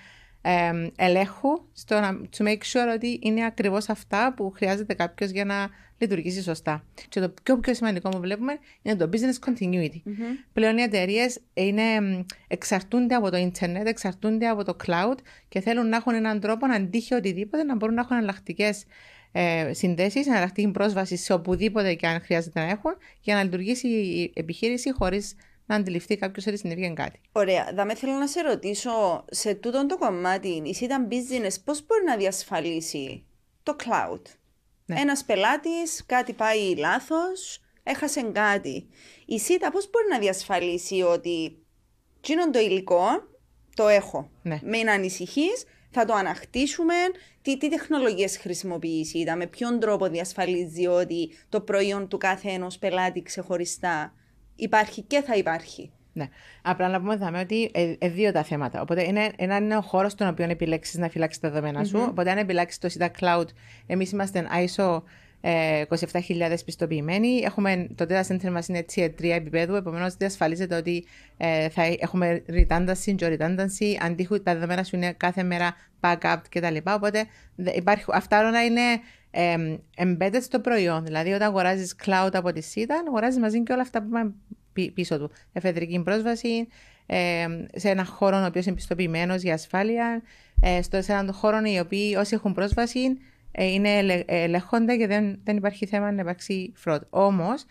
ε, 0.43 0.73
ελέγχου 0.97 1.69
στο 1.73 2.00
να 2.00 2.21
to 2.38 2.44
make 2.44 2.62
sure 2.73 2.94
ότι 2.94 3.19
είναι 3.23 3.44
ακριβώς 3.44 3.88
αυτά 3.88 4.35
που 4.37 4.53
χρειάζεται 4.56 4.94
κάποιος 4.94 5.31
για 5.31 5.44
να 5.44 5.69
λειτουργήσει 5.99 6.43
σωστά. 6.43 6.85
Και 7.08 7.20
το 7.20 7.35
πιο, 7.43 7.58
πιο 7.58 7.75
σημαντικό 7.75 8.08
που 8.08 8.19
βλέπουμε 8.19 8.58
είναι 8.82 8.96
το 8.96 9.08
business 9.12 9.49
continuity. 9.49 9.88
Mm-hmm. 9.88 10.44
Πλέον 10.52 10.79
οι 10.79 10.82
εταιρείες 10.82 11.41
εξαρτούνται 12.49 13.14
από 13.14 13.31
το 13.31 13.37
Ιντερνετ, 13.37 13.87
εξαρτούνται 13.87 14.49
από 14.49 14.64
το 14.64 14.76
cloud 14.87 15.19
και 15.49 15.61
θέλουν 15.61 15.88
να 15.88 15.96
έχουν 15.96 16.14
έναν 16.14 16.41
τρόπο 16.41 16.67
να 16.67 16.75
αντίχει 16.75 17.14
οτιδήποτε 17.14 17.62
να 17.62 17.76
μπορούν 17.76 17.94
να 17.94 18.00
έχουν 18.00 18.17
εναλλακτικές 18.17 18.85
ε, 19.32 19.73
συνδέσεις, 19.73 20.26
εναλλακτική 20.26 20.70
πρόσβαση 20.70 21.17
σε 21.17 21.32
οπουδήποτε 21.32 21.94
και 21.94 22.06
αν 22.06 22.20
χρειάζεται 22.20 22.61
να 22.61 22.70
έχουν 22.70 22.97
για 23.20 23.35
να 23.35 23.43
λειτουργήσει 23.43 23.88
η 23.88 24.32
επιχείρηση 24.35 24.93
χωρίς 24.93 25.35
να 25.67 25.75
αντιληφθεί 25.76 26.17
κάποιος 26.17 26.47
ότι 26.47 26.58
συνέβη 26.58 26.93
κάτι. 26.93 27.20
Ωραία. 27.32 27.73
Θα 27.76 27.85
με 27.85 27.94
θέλω 27.94 28.12
να 28.12 28.26
σε 28.26 28.40
ρωτήσω, 28.40 29.25
σε 29.31 29.55
τούτο 29.55 29.87
το 29.87 29.99
κομμάτι, 29.99 30.49
η 30.49 30.76
ήταν 30.82 31.08
business, 31.11 31.55
πώς 31.64 31.87
μπορεί 31.87 32.05
να 32.05 32.17
διασφαλίσει 32.17 33.25
το 33.62 33.76
cloud; 33.85 34.20
Ναι. 34.87 35.01
Ένας 35.01 35.25
πελάτης, 35.25 36.07
κάτι 36.07 36.33
πάει 36.33 36.77
λάθος, 36.77 37.61
έχασε 37.83 38.23
κάτι. 38.23 38.89
Η 39.27 39.39
ΣΥΤΑ 39.39 39.71
πώς 39.71 39.91
μπορεί 39.91 40.07
να 40.11 40.19
διασφαλίσει 40.19 41.03
ότι 41.03 41.65
γίνον 42.25 42.53
το 42.53 42.59
υλικό 42.59 43.07
το 43.75 43.89
έχω. 43.89 44.31
Ναι. 44.43 44.61
Μην 44.63 44.91
ανησυχείς, 44.91 45.65
θα 45.91 46.05
το 46.05 46.15
ανακτήσουμε. 46.15 46.95
Τι, 47.43 47.59
τι 47.59 47.69
τεχνολογίες 47.69 48.37
χρησιμοποιεί, 48.37 49.11
είδα, 49.13 49.37
με 49.37 49.47
ποιον 49.47 49.81
τρόπο 49.81 50.09
διασφαλίζει 50.09 50.87
ότι 50.87 51.31
το 51.49 51.61
προϊόν 51.61 52.09
του 52.09 52.19
κάθε 52.19 52.51
ενός 52.51 52.79
πελάτη 52.79 53.23
ξεχωριστά 53.23 54.15
υπάρχει 54.57 55.03
και 55.03 55.23
θα 55.23 55.35
υπάρχει; 55.37 55.93
Ναι. 56.14 56.28
Απλά 56.62 56.88
να 56.88 57.00
πούμε 57.00 57.16
δάμε 57.16 57.40
ότι 57.40 57.70
ε, 57.75 57.94
ε, 57.99 58.08
δύο 58.08 58.32
τα 58.32 58.43
θέματα. 58.43 58.81
Οπότε 58.81 59.02
είναι, 59.02 59.31
ένα 59.37 59.56
είναι 59.56 59.76
ο 59.76 59.80
χώρος 59.80 60.12
στον 60.12 60.28
οποίο 60.28 60.44
επιλέξεις 60.49 60.99
να 60.99 61.09
φυλάξεις 61.09 61.40
τα 61.40 61.50
δεδομένα 61.50 61.80
mm-hmm. 61.80 61.87
σου. 61.87 62.06
Οπότε 62.09 62.30
αν 62.30 62.38
επιλέξεις 62.38 62.78
το 62.78 62.88
SIDA 62.99 63.09
Cloud, 63.21 63.47
εμείς 63.87 64.11
είμαστε 64.11 64.47
ISO 64.66 65.02
27.000 65.44 66.56
πιστοποιημένοι. 66.64 67.28
Έχουμε, 67.44 67.88
το 67.94 68.06
data 68.09 68.26
center 68.26 68.50
μας 68.50 68.68
είναι 68.68 68.85
tier 68.94 69.04
3 69.04 69.11
επίπεδου, 69.21 69.75
επομένως 69.75 70.16
διασφαλίζεται 70.16 70.76
ότι 70.76 71.04
ε, 71.37 71.68
θα 71.68 71.83
έχουμε 71.99 72.42
redundancy, 72.49 73.14
και 73.16 73.37
redundancy, 73.38 73.87
αντίχου 74.00 74.42
τα 74.42 74.54
δεδομένα 74.54 74.83
σου 74.83 74.97
είναι 74.97 75.12
κάθε 75.12 75.42
μέρα 75.42 75.76
backup 76.00 76.37
κτλ. 76.50 76.76
Οπότε 76.87 77.25
υπάρχει, 77.75 78.04
αυτά 78.12 78.49
όλα 78.49 78.64
είναι 78.64 78.80
ε, 79.30 79.76
embedded 79.97 80.40
στο 80.40 80.61
προϊόν. 80.61 81.04
Δηλαδή, 81.04 81.33
όταν 81.33 81.49
αγοράζεις 81.49 81.94
cloud 82.04 82.30
από 82.33 82.52
τη 82.52 82.62
SIDA, 82.75 82.92
αγοράζεις 83.06 83.40
μαζί 83.40 83.62
και 83.62 83.73
όλα 83.73 83.83
αυτά 83.83 84.02
που 84.02 84.09
πάνε 84.09 84.33
πίσω 84.95 85.19
του. 85.19 85.31
Εφεδρική 85.52 86.02
πρόσβαση, 86.02 86.69
ε, 87.07 87.47
σε 87.75 87.88
έναν 87.88 88.07
χώρο 88.07 88.37
ο 88.37 88.47
οποίος 88.47 88.66
είναι 88.66 88.75
πιστοποιημένος 88.75 89.43
για 89.43 89.54
ασφάλεια, 89.54 90.23
ε, 90.61 90.83
στο, 90.83 91.02
σε 91.02 91.12
έναν 91.12 91.33
χώρο 91.33 91.61
οι 91.64 91.78
οποίοι 91.78 92.16
όσοι 92.19 92.35
έχουν 92.35 92.52
πρόσβαση 92.52 93.19
ε, 93.52 93.64
είναι 93.64 94.25
ελεγχόνται 94.26 94.97
και 94.97 95.07
δεν, 95.07 95.40
δεν 95.45 95.57
υπάρχει 95.57 95.87
θέμα 95.87 96.12
να 96.12 96.23
υπάρξει 96.23 96.73
fraud. 96.85 97.00
Όμως, 97.11 97.64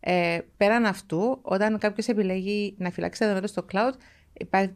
ε, 0.00 0.38
πέραν 0.56 0.84
αυτού, 0.84 1.38
όταν 1.42 1.78
κάποιος 1.78 2.06
επιλέγει 2.06 2.74
να 2.78 2.90
φυλάξει 2.90 3.20
τα 3.20 3.26
δεδομένα 3.26 3.52
στο 3.52 3.66
cloud, 3.72 3.92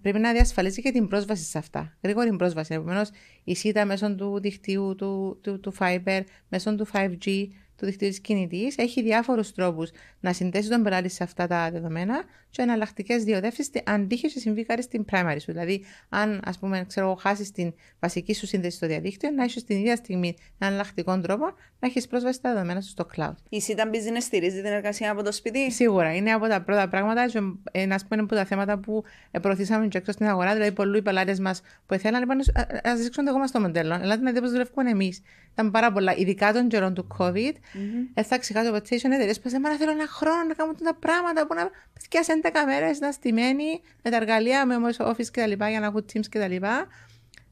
πρέπει 0.02 0.18
να 0.18 0.32
διασφαλίσει 0.32 0.82
και 0.82 0.90
την 0.90 1.08
πρόσβαση 1.08 1.44
σε 1.44 1.58
αυτά. 1.58 1.96
Γρήγορη 2.02 2.36
πρόσβαση. 2.36 2.74
Επομένως, 2.74 3.10
η 3.44 3.54
ΣΥΤΑ 3.54 3.84
μέσω 3.84 4.14
του 4.14 4.40
δικτύου 4.40 4.94
του, 4.94 5.38
του, 5.42 5.60
του 5.60 5.74
Fiber, 5.78 6.20
μέσω 6.48 6.74
του 6.74 6.86
5G, 6.92 7.46
του 7.76 7.86
δικτύου 7.86 8.08
της 8.08 8.20
κινητής 8.20 8.76
έχει 8.76 9.02
διάφορους 9.02 9.52
τρόπους 9.52 9.90
να 10.20 10.32
συνδέσει 10.32 10.68
τον 10.68 10.82
πελάτη 10.82 11.08
σε 11.08 11.22
αυτά 11.22 11.46
τα 11.46 11.70
δεδομένα 11.70 12.24
και 12.50 12.62
εναλλακτικές 12.62 13.24
διοδεύσεις 13.24 13.70
αν 13.84 14.08
τύχει 14.08 14.32
και 14.32 14.38
συμβεί 14.38 14.64
κάτι 14.64 14.82
στην 14.82 15.04
primary 15.12 15.36
σου. 15.40 15.52
Δηλαδή, 15.52 15.84
αν 16.08 16.40
ας 16.44 16.58
πούμε, 16.58 16.84
ξέρω, 16.86 17.14
χάσεις 17.14 17.50
την 17.50 17.74
βασική 18.00 18.34
σου 18.34 18.46
σύνδεση 18.46 18.76
στο 18.76 18.86
διαδίκτυο, 18.86 19.30
να 19.30 19.44
έχεις 19.44 19.64
την 19.64 19.76
ίδια 19.78 19.96
στιγμή 19.96 20.34
έναν 20.58 20.72
εναλλακτικό 20.72 21.20
τρόπο 21.20 21.44
να 21.80 21.88
έχεις 21.88 22.06
πρόσβαση 22.06 22.38
στα 22.38 22.52
δεδομένα 22.52 22.80
σου 22.80 22.88
στο 22.88 23.06
cloud. 23.16 23.34
Η 23.48 23.62
Sita 23.66 23.80
Business 23.80 24.20
στηρίζει 24.20 24.56
την 24.62 24.72
εργασία 24.72 25.10
από 25.10 25.22
το 25.22 25.32
σπίτι; 25.32 25.72
Σίγουρα. 25.72 26.14
Είναι 26.14 26.32
από 26.32 26.46
τα 26.46 26.62
πρώτα 26.62 26.88
πράγματα. 26.88 27.24
Ένα 27.70 28.00
από 28.10 28.34
τα 28.34 28.44
θέματα 28.44 28.78
που 28.78 29.04
προωθήσαμε 29.40 29.88
και 29.88 29.98
έξω 29.98 30.12
στην 30.12 30.26
αγορά. 30.26 30.52
Δηλαδή, 30.52 30.72
πολλοί 30.72 31.02
πελάτες 31.02 31.40
μας 31.40 31.60
που 31.86 31.94
ήθελαν 31.94 32.22
είπαν 32.22 32.40
ας 32.82 33.00
δείξουν 33.00 33.26
εγώ 33.28 33.38
μας 33.38 33.50
το 33.50 33.60
μοντέλο. 33.60 33.94
Ελάτε 33.94 34.22
να 34.22 34.28
δείτε 34.28 34.40
πώς 34.40 34.50
δουλεύουμε 34.50 34.90
εμείς. 34.90 35.22
Ήταν 35.52 35.70
πάρα 35.70 35.92
πολλά, 35.92 36.16
ειδικά 36.16 36.52
των 36.52 36.68
καιρών 36.68 36.94
του 36.94 37.06
COVID. 37.18 37.52
Mm-hmm. 37.74 38.08
Δεν 38.14 38.24
θα 38.24 38.38
ξεχάσω 38.38 38.70
ποτέ 38.70 38.94
οι 38.94 39.00
εταιρείε 39.04 39.34
που 39.34 39.60
να 39.60 39.76
θέλω 39.76 39.90
ένα 39.90 40.06
χρόνο 40.06 40.44
να 40.44 40.54
κάνω 40.54 40.74
τα 40.84 40.94
πράγματα 40.94 41.46
που 41.46 41.54
να 41.54 41.70
πιάσει 42.08 42.32
11 42.42 42.50
μέρες 42.66 42.98
να 42.98 43.12
στημένει 43.12 43.80
με 44.02 44.10
τα 44.10 44.16
εργαλεία, 44.16 44.66
με 44.66 44.74
office 44.98 45.30
κτλ. 45.32 45.52
για 45.52 45.80
να 45.80 45.86
έχω 45.86 46.04
teams 46.12 46.26
κτλ. 46.30 46.66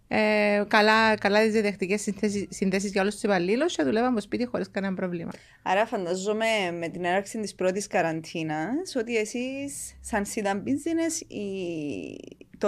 Ε, 0.08 0.64
καλά, 0.68 1.16
καλά 1.16 1.42
τις 1.42 1.52
διδακτικές 1.52 2.08
συνθέσεις 2.48 2.90
για 2.90 3.00
όλους 3.00 3.14
τους 3.14 3.22
υπαλλήλους 3.22 3.76
και 3.76 3.82
δουλεύαμε 3.82 4.10
από 4.10 4.20
σπίτι 4.20 4.44
χωρίς 4.44 4.70
κανένα 4.70 4.94
πρόβλημα. 4.94 5.30
Άρα, 5.62 5.86
φανταζόμαι 5.86 6.46
με 6.78 6.88
την 6.88 7.04
έναρξη 7.04 7.40
της 7.40 7.54
πρώτης 7.54 7.86
καραντίνας 7.86 8.96
ότι 8.96 9.16
εσείς, 9.16 9.96
σαν 10.00 10.24
Sidan 10.34 10.56
Business, 10.56 11.26
η... 11.28 11.42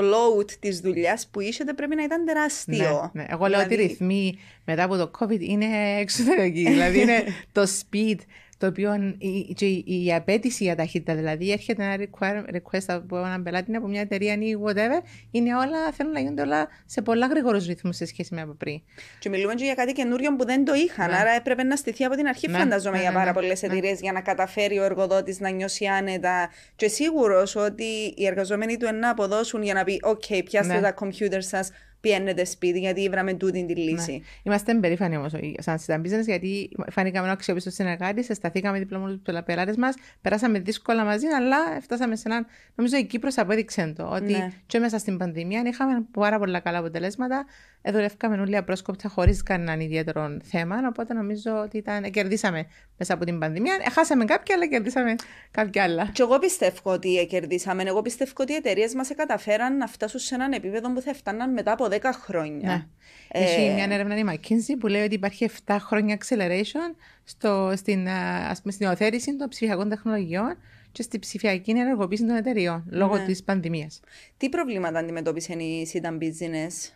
το 0.01 0.03
load 0.15 0.51
της 0.51 0.81
δουλειάς 0.81 1.29
που 1.31 1.41
είσατε 1.41 1.73
πρέπει 1.73 1.95
να 1.95 2.03
ήταν 2.03 2.25
τεράστιο. 2.25 3.11
Ναι, 3.13 3.23
ναι. 3.23 3.27
Εγώ 3.31 3.47
λέω 3.47 3.61
ότι 3.61 3.75
οι 3.75 3.77
δηλαδή- 3.77 3.93
ρυθμοί 3.93 4.39
μετά 4.65 4.83
από 4.85 4.97
το 4.97 5.11
COVID 5.19 5.41
είναι 5.41 5.67
εξωτερικοί. 5.99 6.65
δηλαδή 6.71 7.01
είναι 7.01 7.25
το 7.53 7.63
speed 7.63 8.17
το 8.59 8.67
οποίο 8.67 9.15
η, 9.19 9.57
η, 9.59 10.05
η 10.05 10.15
απέτηση 10.15 10.65
για 10.65 10.77
ταχύτητα, 10.77 11.15
δηλαδή 11.15 11.53
έρχεται 11.53 11.85
ένα 11.85 12.07
request 12.53 12.85
από 12.87 13.19
έναν 13.19 13.43
πελάτη 13.43 13.77
από 13.77 13.87
μια 13.87 14.01
εταιρεία 14.01 14.33
ή 14.33 14.57
whatever, 14.65 15.03
είναι 15.31 15.55
όλα, 15.55 15.93
θέλουν 15.93 16.13
να 16.13 16.21
γίνονται 16.21 16.43
όλα 16.43 16.69
σε 16.87 17.03
πολλά 17.03 17.27
γρήγορους 17.27 17.67
ρυθμούς 17.67 17.97
σε 17.97 18.07
σχέση 18.07 18.35
με 18.35 18.41
από 18.41 18.53
πριν. 18.53 18.81
Και 19.19 19.29
μιλούμε 19.29 19.55
και 19.55 19.65
για 19.65 19.75
κάτι 19.75 19.93
καινούριο 19.93 20.37
που 20.37 20.45
δεν 20.45 20.65
το 20.65 20.75
είχαν, 20.75 21.11
ναι. 21.11 21.17
άρα 21.17 21.31
έπρεπε 21.31 21.63
να 21.63 21.77
στηθεί 21.77 22.05
από 22.05 22.17
την 22.17 22.27
αρχή, 22.27 22.49
ναι. 22.49 22.59
φανταζόμαι, 22.59 22.97
ναι, 22.97 23.03
για 23.03 23.11
ναι, 23.11 23.17
πάρα 23.17 23.31
ναι, 23.31 23.33
πολλές 23.33 23.63
εταιρείες 23.63 24.01
για 24.01 24.13
να 24.13 24.21
καταφέρει 24.21 24.79
ο 24.79 24.85
εργοδότης 24.85 25.41
να 25.41 25.49
νιώσει 25.49 25.87
άνετα. 25.87 26.51
Και 26.77 26.89
σίγουρος 26.89 27.57
ότι 27.57 28.15
οι 28.17 28.27
εργαζόμενοι 28.27 28.77
του 28.77 28.95
να 28.95 29.11
αποδώσουν 29.11 29.63
για 29.63 29.75
να 29.75 29.85
πει: 29.85 30.01
OK, 30.05 30.45
πιάστε 30.45 30.81
τα 30.81 30.93
κομπιούτερ 30.93 31.43
σας, 31.43 31.71
πιένετε 32.07 32.45
σπίτι, 32.45 32.79
γιατί 32.79 33.09
βράμε 33.09 33.35
τούτη 33.35 33.67
τη 33.67 33.77
λύση. 33.77 34.13
Ναι. 34.13 34.19
Είμαστε 34.43 34.75
περήφανοι 34.75 35.17
όμως, 35.17 35.33
σαν 35.59 35.79
Sidan 35.87 36.01
Business, 36.01 36.25
γιατί 36.25 36.71
φανήκαμε 36.91 37.25
ένα 37.25 37.33
αξιόπιστο 37.33 37.71
συνεργάτη, 37.71 38.35
σταθήκαμε 38.35 38.79
δίπλα 38.79 38.99
μου 38.99 39.21
τους 39.25 39.35
πελάτες 39.45 39.77
μας, 39.77 39.95
περάσαμε 40.21 40.59
δύσκολα 40.59 41.05
μαζί, 41.05 41.27
αλλά 41.27 41.57
φτάσαμε 41.81 42.17
σε 42.17 42.23
έναν. 42.27 42.47
Νομίζω 42.75 42.97
η 42.97 43.05
Κύπρος 43.05 43.39
απέδειξε 43.39 43.93
το, 43.97 44.09
ότι 44.13 44.33
ναι. 44.33 44.53
και 44.67 44.79
μέσα 44.79 44.99
στην 44.99 45.17
πανδημία 45.17 45.63
είχαμε 45.67 46.07
πάρα 46.11 46.39
πολλά 46.39 46.61
καλά 46.61 46.79
αποτελέσματα. 46.79 47.47
Δουλεύκαμε 47.93 48.41
όλοι 48.41 48.57
απρόσκοπτα 48.57 49.09
χωρίς 49.09 49.43
κανέναν 49.43 49.81
ιδιαίτερο 49.81 50.39
θέμα. 50.43 50.77
Οπότε 50.89 51.15
νομίζω 51.15 51.61
ότι 51.65 51.77
ήταν, 51.77 52.11
κερδίσαμε 52.11 52.67
μέσα 52.99 53.15
από 53.15 53.25
την 53.25 53.39
πανδημία. 53.39 53.73
Χάσαμε 53.93 54.25
κάποια, 54.25 54.55
αλλά 54.55 54.67
κερδίσαμε 54.67 55.15
κάποια 55.51 55.83
άλλα. 55.83 56.11
Και 56.13 56.23
εγώ 56.23 56.39
πιστεύω 56.39 56.93
ότι 56.93 57.27
κερδίσαμε. 57.31 57.83
Εγώ 57.87 58.03
πιστεύω 58.03 58.33
ότι 58.37 58.53
οι 58.53 58.55
εταιρείες 58.55 58.95
μας 58.95 59.09
καταφέραν 59.17 59.77
να 59.77 59.87
φτάσουν 59.87 60.21
σε 60.21 60.35
έναν 60.35 60.53
επίπεδο 60.53 60.93
που 60.93 61.01
θα 61.01 61.15
φτάναν 61.15 61.53
μετά 61.53 61.73
από 61.73 61.89
10 62.03 62.11
χρόνια. 62.23 62.69
Ναι. 62.69 62.87
Ε... 63.29 63.45
Έχει 63.45 63.71
μια 63.75 63.85
έρευνα 63.85 64.17
η 64.19 64.23
McKinsey 64.27 64.77
που 64.79 64.87
λέει 64.87 65.05
ότι 65.05 65.15
υπάρχει 65.15 65.51
7 65.67 65.77
χρόνια 65.81 66.19
acceleration 66.21 66.97
στο, 67.25 67.73
στην, 67.77 68.09
ας 68.49 68.61
πούμε, 68.61 68.73
στην 68.73 68.87
οθέτηση 68.87 69.37
των 69.37 69.49
ψηφιακών 69.49 69.89
τεχνολογιών 69.89 70.57
και 70.93 71.03
στην 71.03 71.21
ψηφιακή 71.21 71.71
ενεργοποίηση 71.71 72.27
των 72.27 72.37
εταιριών 72.37 72.85
λόγω 72.91 73.17
ναι. 73.17 73.25
της 73.25 73.43
πανδημίας. 73.43 74.01
Τι 74.37 74.49
προβλήματα 74.49 74.99
αντιμετώπισε 74.99 75.53
η 75.53 75.89
Sidan 75.93 76.19
Business 76.19 76.93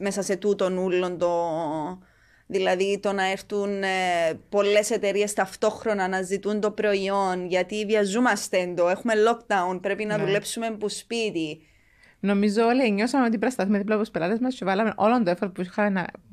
μέσα 0.00 0.22
σε 0.22 0.36
τούτον 0.36 0.76
ούλον 0.76 1.18
το... 1.18 1.32
Δηλαδή 2.46 2.98
το 3.02 3.12
να 3.12 3.30
έρθουν 3.30 3.82
ε, 3.82 3.88
πολλές 4.48 4.90
εταιρείες 4.90 5.32
ταυτόχρονα 5.32 6.08
να 6.08 6.22
ζητούν 6.22 6.60
το 6.60 6.70
προϊόν 6.70 7.46
γιατί 7.46 7.84
βιαζόμαστε 7.86 8.72
το, 8.76 8.88
έχουμε 8.88 9.14
lockdown, 9.28 9.78
πρέπει 9.82 10.04
να 10.04 10.16
ναι. 10.16 10.24
δουλέψουμε 10.24 10.66
από 10.66 10.88
σπίτι. 10.88 11.60
Νομίζω 12.24 12.66
όλοι 12.66 12.90
νιώσαμε 12.90 13.22
ότι 13.22 13.30
πρέπει 13.30 13.44
να 13.44 13.50
σταθούμε 13.50 13.78
δίπλα 13.78 13.94
από 13.94 14.02
τους 14.02 14.12
πελάτες 14.12 14.38
μας 14.38 14.54
και 14.54 14.64
βάλαμε 14.64 14.92
όλο 14.96 15.22
το 15.22 15.30
effort 15.30 15.50
που, 15.54 15.64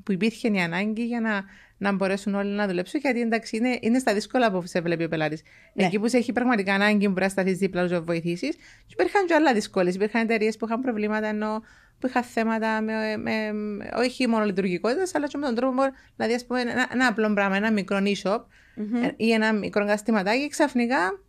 που 0.03 0.12
υπήρχε 0.12 0.48
η 0.48 0.60
ανάγκη 0.60 1.05
για 1.05 1.19
να, 1.22 1.43
να 1.77 1.91
μπορέσουν 1.91 2.36
όλοι 2.36 2.50
να 2.50 2.67
δουλέψουν. 2.67 3.00
Γιατί 3.00 3.22
εντάξει, 3.22 3.58
είναι, 3.58 3.77
είναι 3.81 4.00
στα 4.00 4.13
δύσκολα 4.13 4.51
που 4.51 4.65
σε 4.65 4.81
βλέπει 4.81 5.03
ο 5.03 5.08
πελάτης. 5.08 5.41
Ναι. 5.74 5.86
Εκεί 5.86 6.00
που 6.00 6.08
σε 6.08 6.17
έχει 6.17 6.31
πραγματικά 6.31 6.74
ανάγκη 6.74 7.08
που 7.08 7.13
πρέπει 7.13 7.22
να 7.22 7.29
σταθεί 7.29 7.51
δίπλα 7.51 7.88
να 7.88 8.01
βοηθήσεις. 8.01 8.55
Και 8.55 8.93
υπήρχαν 9.00 9.25
και 9.25 9.34
άλλα 9.34 9.53
δυσκολίε. 9.53 9.91
Υπήρχαν 9.93 10.22
εταιρείες 10.22 10.58
που 10.58 10.65
είχαν 10.65 10.81
προβλήματα 10.81 11.27
ενώ 11.27 11.63
που 12.00 12.08
είχα 12.08 12.22
θέματα 12.22 12.81
με, 12.81 13.17
με, 13.17 13.53
όχι 13.96 14.27
μόνο 14.27 14.46
λειτουργικότητας, 14.46 15.15
αλλά 15.15 15.27
και 15.27 15.38
με 15.38 15.46
τον 15.46 15.55
τρόπο. 15.55 15.81
Δηλαδή, 16.15 16.34
ας 16.34 16.46
πούμε, 16.46 16.62
ένα, 16.62 16.88
ένα 16.91 17.08
απλό 17.08 17.34
πράγμα, 17.34 17.55
ένα 17.55 17.72
μικρό 17.72 17.98
e-shop 18.03 18.38
mm-hmm. 18.38 19.12
ή 19.15 19.31
ένα 19.31 19.53
μικρό 19.53 19.86
καταστηματάκι, 19.86 20.48
ξαφνικά 20.48 21.19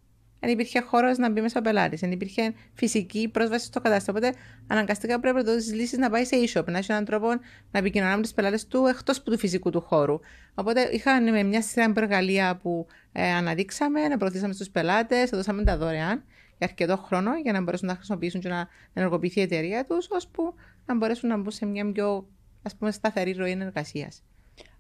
δεν 0.41 0.51
υπήρχε 0.51 0.81
χώρος 0.81 1.19
να 1.19 1.31
μπει 1.31 1.41
μέσα 1.41 1.59
ο 1.59 1.63
πελάτης. 1.63 2.01
Δεν 2.01 2.13
υπήρχε 2.13 2.55
φυσική 2.75 3.29
πρόσβαση 3.29 3.67
στο 3.67 3.81
κατάστημα. 3.81 4.19
Οπότε 4.19 4.39
αναγκαστικά 4.67 5.21
πρέπει 5.21 5.37
να 5.37 5.43
δώσεις 5.43 5.75
λύσεις 5.75 5.99
να 5.99 6.11
πάει 6.11 6.25
σε 6.25 6.37
e-shop, 6.37 6.65
να 6.65 6.79
έχει 6.79 6.93
έναν 6.93 7.05
τρόπο 7.05 7.29
να 7.71 7.79
επικοινωνά 7.79 8.17
με 8.17 8.23
τους 8.23 8.33
πελάτες 8.33 8.67
του 8.67 8.87
εκτός 8.87 9.23
του 9.23 9.39
φυσικού 9.39 9.71
του 9.71 9.81
χώρου. 9.81 10.21
Οπότε 10.55 10.89
είχαν 10.93 11.47
μια 11.47 11.63
σειρά 11.63 11.85
από 11.85 12.01
εργαλεία 12.01 12.57
που 12.57 12.87
ε, 13.13 13.33
αναδείξαμε, 13.33 14.09
να 14.09 14.17
προωθήσαμε 14.17 14.53
στους 14.53 14.71
πελάτες, 14.71 15.31
δώσαμε 15.31 15.65
τα 15.65 15.77
δωρεάν 15.77 16.25
για 16.59 16.69
αρκετό 16.69 16.97
χρόνο 16.97 17.31
για 17.43 17.53
να 17.53 17.61
μπορέσουν 17.61 17.89
να 17.89 17.95
χρησιμοποιήσουν 17.95 18.41
και 18.41 18.49
να 18.49 18.69
ενεργοποιηθεί 18.93 19.41
η 19.41 19.43
εταιρεία 19.43 19.85
τους, 19.85 20.09
ώσπου 20.11 20.55
να 20.87 20.97
μπορέσουν 20.97 21.29
να 21.29 21.37
μπουν 21.37 21.51
σε 21.51 21.67
μια 21.67 21.93
πιο 21.93 22.27
ας 22.63 22.77
πούμε, 22.77 22.91
σταθερή 22.91 23.33
ροή 23.33 23.59
εργασία. 23.61 24.13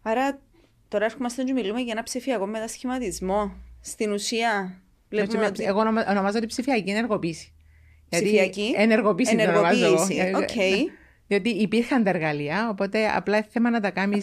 Άρα, 0.02 0.40
τώρα 0.88 1.04
έρχομαστε 1.04 1.44
να 1.44 1.52
μιλούμε 1.52 1.80
για 1.80 1.92
ένα 1.92 2.02
ψηφιακό 2.02 2.46
μετασχηματισμό. 2.46 3.52
Στην 3.80 4.12
ουσία, 4.12 4.80
βλέπουμε. 5.10 5.46
ότι... 5.46 5.64
Εγώ 5.64 5.80
ονομάζω 6.08 6.36
ότι 6.36 6.46
ψηφιακή 6.46 6.90
ενεργοποίηση. 6.90 7.52
Ψηφιακή 8.08 8.74
ενεργοποίηση. 8.76 9.36
Ενεργοποίηση. 9.38 10.32
OK. 10.36 10.48
Okay. 10.54 10.84
Διότι 11.26 11.48
υπήρχαν 11.48 12.04
τα 12.04 12.10
εργαλεία, 12.10 12.68
οπότε 12.70 13.08
απλά 13.08 13.36
είναι 13.36 13.46
θέμα 13.50 13.70
να 13.70 13.80
τα 13.80 13.90
κάνει. 13.90 14.20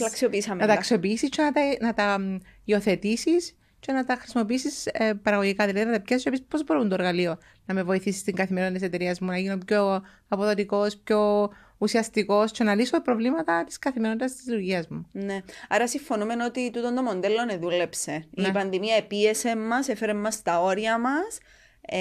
Να 0.58 0.67
τα 0.67 0.74
αξιοποιήσεις 0.74 1.29
και 1.29 1.41
να 1.41 1.51
τα, 1.51 1.62
να 1.79 1.94
τα 1.94 2.17
υιοθετήσεις 2.63 3.56
και 3.79 3.91
να 3.91 4.06
τα 4.06 4.15
χρησιμοποιήσεις 4.15 4.86
ε, 4.86 5.13
παραγωγικά. 5.13 5.65
Δηλαδή, 5.65 5.86
να 5.86 5.91
τα 5.91 6.01
πιάσεις 6.01 6.24
και 6.24 6.29
πεις 6.29 6.44
πώς 6.44 6.63
μπορούν 6.63 6.89
το 6.89 6.94
εργαλείο 6.94 7.38
να 7.65 7.74
με 7.74 7.84
βοηθήσει 7.84 8.20
στην 8.20 8.36
καθημερινότητα 8.36 8.88
της 8.88 8.96
εταιρείας 8.96 9.20
μου 9.20 9.27
να 9.27 9.38
γίνω 9.38 9.58
πιο 9.58 10.01
αποδοτικός, 10.27 10.98
πιο 10.98 11.50
ουσιαστικός 11.77 12.51
και 12.51 12.63
να 12.63 12.75
λύσω 12.75 13.01
προβλήματα 13.01 13.63
της 13.63 13.79
καθημερινότητας 13.79 14.36
της 14.36 14.46
λειτουργίας 14.46 14.88
μου. 14.88 15.07
Ναι. 15.12 15.39
Άρα 15.69 15.88
συμφωνούμε 15.88 16.43
ότι 16.46 16.72
τούτο 16.72 16.93
το 16.93 17.01
μοντέλο 17.01 17.46
ναι, 17.46 17.57
δούλεψε. 17.57 18.27
Ναι. 18.29 18.48
Η 18.48 18.51
πανδημία 18.51 18.96
επίεσε 18.96 19.55
μας, 19.55 19.88
έφερε 19.88 20.13
μας 20.13 20.41
τα 20.41 20.62
όρια 20.62 21.00
μας, 21.00 21.39
ε, 21.81 22.00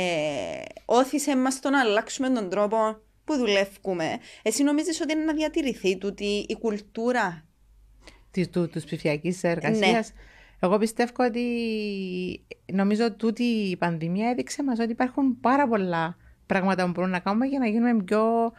όθησε 0.84 1.36
μας 1.36 1.60
το 1.60 1.70
να 1.70 1.80
αλλάξουμε 1.80 2.30
τον 2.30 2.48
τρόπο 2.48 3.00
που 3.24 3.36
δουλεύουμε. 3.36 4.18
Εσύ 4.42 4.62
νομίζεις 4.62 5.00
ότι 5.00 5.12
είναι 5.12 5.24
να 5.24 5.32
διατηρηθεί 5.32 5.98
τούτη 5.98 6.46
η 6.48 6.56
κουλτούρα; 6.60 7.44
Τη 8.30 8.80
ψηφιακής 8.84 9.44
εργασίας. 9.44 10.12
Ναι. 10.12 10.20
Εγώ 10.60 10.78
πιστεύω 10.78 11.24
ότι 11.24 11.44
νομίζω 12.72 13.04
ότι 13.22 13.42
η 13.42 13.76
πανδημία 13.76 14.28
έδειξε 14.28 14.62
μας 14.62 14.78
ότι 14.78 14.90
υπάρχουν 14.90 15.40
πάρα 15.40 15.68
πολλά 15.68 16.16
πράγματα 16.46 16.84
που 16.84 16.90
μπορούμε 16.90 17.12
να 17.12 17.18
κάνουμε 17.18 17.46
για 17.46 17.58
να 17.58 17.66
γίνουμε 17.66 18.02
πιο. 18.04 18.52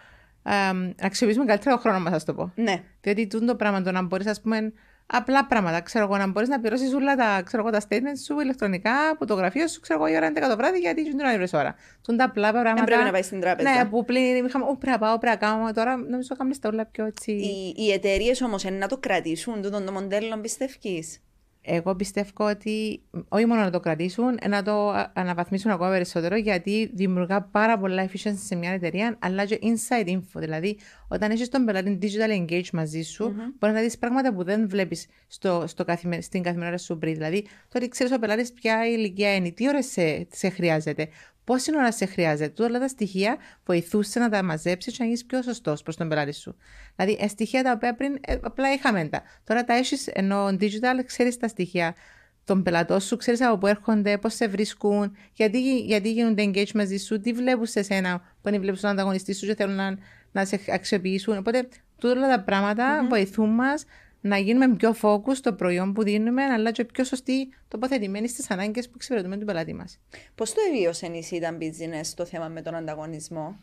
Ε, 0.48 0.74
να 0.74 0.94
αξιοποιήσουμε 1.02 1.46
καλύτερο 1.46 1.78
χρόνο 1.78 2.00
μας, 2.00 2.14
ας 2.14 2.24
το 2.24 2.34
πω. 2.34 2.52
Ναι. 2.56 2.84
Διότι 3.02 3.28
το 3.28 3.56
πράγμα 3.56 3.82
το 3.82 3.92
να 3.92 4.02
μπορείς, 4.02 4.28
ας 4.28 4.42
πούμε, 4.42 4.74
απλά 5.08 5.46
πράγματα. 5.46 5.82
Ξέρω 5.82 6.06
εγώ, 6.06 6.18
να 6.18 6.28
μπορείς 6.28 6.50
να 6.50 6.60
πληρώσεις 6.60 6.94
όλα 6.94 7.16
τα, 7.16 7.42
ξέρω 7.46 7.64
εγώ, 7.64 7.72
τα 7.72 7.82
statements 7.90 8.22
σου 8.26 8.40
ηλεκτρονικά 8.40 9.10
από 9.12 9.26
το 9.26 9.34
γραφείο 9.34 9.68
σου, 9.68 9.80
ξέρω 9.80 10.00
εγώ, 10.00 10.14
η 10.14 10.16
ώρα 10.16 10.32
11 10.32 10.48
το 10.50 10.56
βράδυ, 10.56 10.80
γιατί 10.80 11.04
δεν 11.04 11.18
την 11.18 11.58
ώρα. 11.60 11.76
Τούν 12.02 12.18
τα 12.18 12.24
απλά 12.24 12.52
πράγματα. 12.52 12.76
Δεν 12.76 12.86
πρέπει 12.86 13.04
να 13.04 13.12
πάει 13.12 13.22
στην 13.22 13.40
τράπεζα. 13.40 13.74
Ναι, 13.74 13.86
που 13.86 14.06
πλήν 14.06 14.46
είχαμε, 14.46 14.66
Ω, 14.66 14.76
πρέπει 14.76 14.92
να 14.92 14.98
πάω, 14.98 15.18
πρέπει 15.18 15.38
να 15.42 15.48
κάνω. 15.48 15.74
Τώρα 15.74 15.96
νομίζω 15.96 16.28
ότι 16.30 16.38
κάνουμε 16.38 16.56
τα 16.62 16.70
όλα 16.70 16.86
πιο 16.86 17.06
έτσι. 17.06 17.32
Οι, 17.32 17.74
οι 17.78 17.92
εταιρείες 17.92 18.42
όμως 18.42 18.64
είναι 18.64 18.78
να 18.78 18.88
το 18.88 18.98
κρατήσουν, 18.98 19.62
το, 19.62 19.70
το 19.70 19.92
μοντέλο 19.92 20.38
πιστεύεις; 20.38 21.22
Εγώ 21.70 21.96
πιστεύω 21.96 22.32
ότι 22.38 23.02
όχι 23.28 23.46
μόνο 23.46 23.62
να 23.62 23.70
το 23.70 23.80
κρατήσουν, 23.80 24.38
να 24.48 24.64
το 24.64 24.90
αναβαθμίσουν 25.14 25.72
ακόμα 25.72 25.90
περισσότερο 25.90 26.36
γιατί 26.36 26.90
δημιουργά 26.94 27.42
πάρα 27.42 27.78
πολλά 27.78 28.10
efficiency 28.10 28.42
σε 28.46 28.56
μια 28.56 28.72
εταιρεία, 28.72 29.18
αλλά 29.20 29.46
και 29.46 29.60
inside 29.62 30.08
info. 30.08 30.36
Δηλαδή, 30.36 30.78
όταν 31.08 31.32
έχεις 31.32 31.50
τον 31.50 31.66
πελάτη 31.66 32.00
digital 32.02 32.40
engage 32.40 32.70
μαζί 32.74 33.02
σου, 33.02 33.26
mm-hmm. 33.26 33.54
μπορείς 33.60 33.76
να 33.76 33.82
δεις 33.82 33.98
πράγματα 33.98 34.34
που 34.34 34.44
δεν 34.44 34.70
βλέπεις 34.70 35.08
στο, 35.28 35.64
στο 35.68 35.84
καθημε... 35.84 36.22
στην 36.22 36.44
καθημερινότητα 36.44 36.86
σου 36.94 36.98
πριν. 36.98 37.14
Δηλαδή, 37.14 37.46
τώρα 37.70 37.88
ξέρεις 37.88 38.14
ο 38.14 38.20
πελάτης 38.20 38.54
ποια 38.54 38.88
ηλικία 38.88 39.36
είναι, 39.36 39.52
τι 39.52 39.68
ώρες 39.68 39.86
σε, 39.86 40.28
σε 40.32 40.50
χρειάζεται, 40.50 41.08
πόση 41.48 41.72
ώρα 41.76 41.92
σε 41.92 42.06
χρειάζεται. 42.06 42.64
Όλα 42.64 42.80
τα 42.80 42.88
στοιχεία 42.88 43.38
βοηθούσε 43.66 44.20
να 44.20 44.30
τα 44.30 44.44
μαζέψεις 44.44 44.92
και 44.92 44.98
να 45.00 45.06
γίνεις 45.06 45.26
πιο 45.26 45.42
σωστός 45.42 45.84
προς 45.84 45.96
τον 45.96 46.10
πελάτη 46.10 46.34
σου. 46.34 46.56
Δηλαδή, 46.96 47.18
ε, 47.22 47.28
στοιχεία 47.28 47.64
τα 47.64 47.72
οποία 47.72 47.96
πριν 47.96 48.18
ε, 48.22 48.36
απλά 48.42 48.74
είχαμε 48.74 49.06
τα. 49.06 49.22
Τώρα 49.44 49.64
τα 49.64 49.74
έχεις 49.74 50.08
ενώ 50.08 50.48
digital, 50.48 51.04
ξέρεις 51.06 51.38
τα 51.38 51.48
στοιχεία 51.48 51.96
τον 52.44 52.64
πελατό 52.64 53.00
σου, 53.00 53.18
ξέρεις 53.18 53.42
από 53.42 53.58
πού 53.58 53.68
έρχονται, 53.68 54.18
πώς 54.18 54.34
σε 54.34 54.48
βρίσκουν, 54.48 55.16
γιατί, 55.34 55.80
γιατί 55.80 56.12
γίνονται 56.12 56.44
engage 56.46 56.72
μαζί 56.74 56.98
σου, 56.98 57.20
τι 57.20 57.34
βλέπουν 57.34 57.66
σε 57.66 57.84
σένα 57.84 58.22
που 58.42 58.48
είναι 58.48 58.60
βλέπουν 58.60 58.82
τον 58.82 58.90
ανταγωνιστή 58.90 59.34
σου 59.34 59.46
και 59.46 59.56
θέλουν 59.56 59.76
να, 59.76 59.98
να 60.32 60.46
σε 60.46 60.60
αξιοποιήσουν. 60.72 61.38
Οπότε, 61.38 61.68
τούτα 61.98 62.28
τα 62.28 62.44
πράγματα 62.44 63.02
mm-hmm. 63.02 63.10
βοηθούν 63.10 63.50
μας 63.50 63.86
να 64.22 64.38
γίνουμε 64.38 64.76
πιο 64.76 64.96
focus 65.02 65.36
στο 65.36 65.54
προϊόν 65.54 65.94
που 65.94 66.04
δίνουμε, 66.04 66.44
αλλά 66.44 66.72
και 66.72 66.86
πιο 66.86 67.04
σωστοί 67.04 67.50
τοποθετημένοι 67.68 68.28
στις 68.28 68.52
ανάγκες 68.52 68.86
που 68.86 68.94
εξυπηρετούμε 68.96 69.38
τον 69.38 69.46
πελάτη 69.46 69.74
μας. 69.74 70.00
Πώς 70.36 70.54
το 70.54 70.62
εβίωσε 70.70 71.06
η 71.06 71.28
ήταν 71.32 71.58
business 71.62 72.08
το 72.16 72.26
θέμα 72.26 72.48
με 72.48 72.62
τον 72.62 72.76
ανταγωνισμό, 72.76 73.60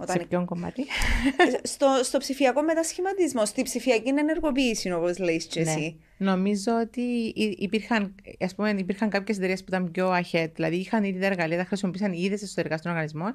όταν... 0.00 0.16
Σε 0.20 0.26
ποιον 0.26 0.44
κομμάτι; 0.44 0.84
στο, 1.62 2.00
στο 2.02 2.18
ψηφιακό 2.18 2.62
μετασχηματισμό, 2.62 3.44
στη 3.44 3.62
ψηφιακή 3.62 4.08
ενεργοποίηση, 4.08 4.92
όπως 4.92 5.18
λέει 5.18 5.36
και 5.36 5.62
ναι. 5.62 5.70
εσύ. 5.70 6.00
Νομίζω 6.16 6.72
ότι 6.80 7.00
υπήρχαν, 7.58 8.14
ας 8.40 8.54
πούμε, 8.54 8.70
υπήρχαν 8.70 9.10
κάποιες 9.10 9.36
εταιρείες 9.36 9.60
που 9.60 9.66
ήταν 9.68 9.90
πιο 9.90 10.12
ahead, 10.12 10.48
δηλαδή 10.54 10.76
είχαν 10.76 11.04
ήδη 11.04 11.18
τα 11.18 11.26
εργαλεία, 11.26 11.56
τα 11.56 11.64
χρησιμοποίησαν 11.64 12.12
ήδη 12.12 12.34
εσωτερικά 12.34 12.76
στον 12.76 12.90
οργανισμό. 12.90 13.26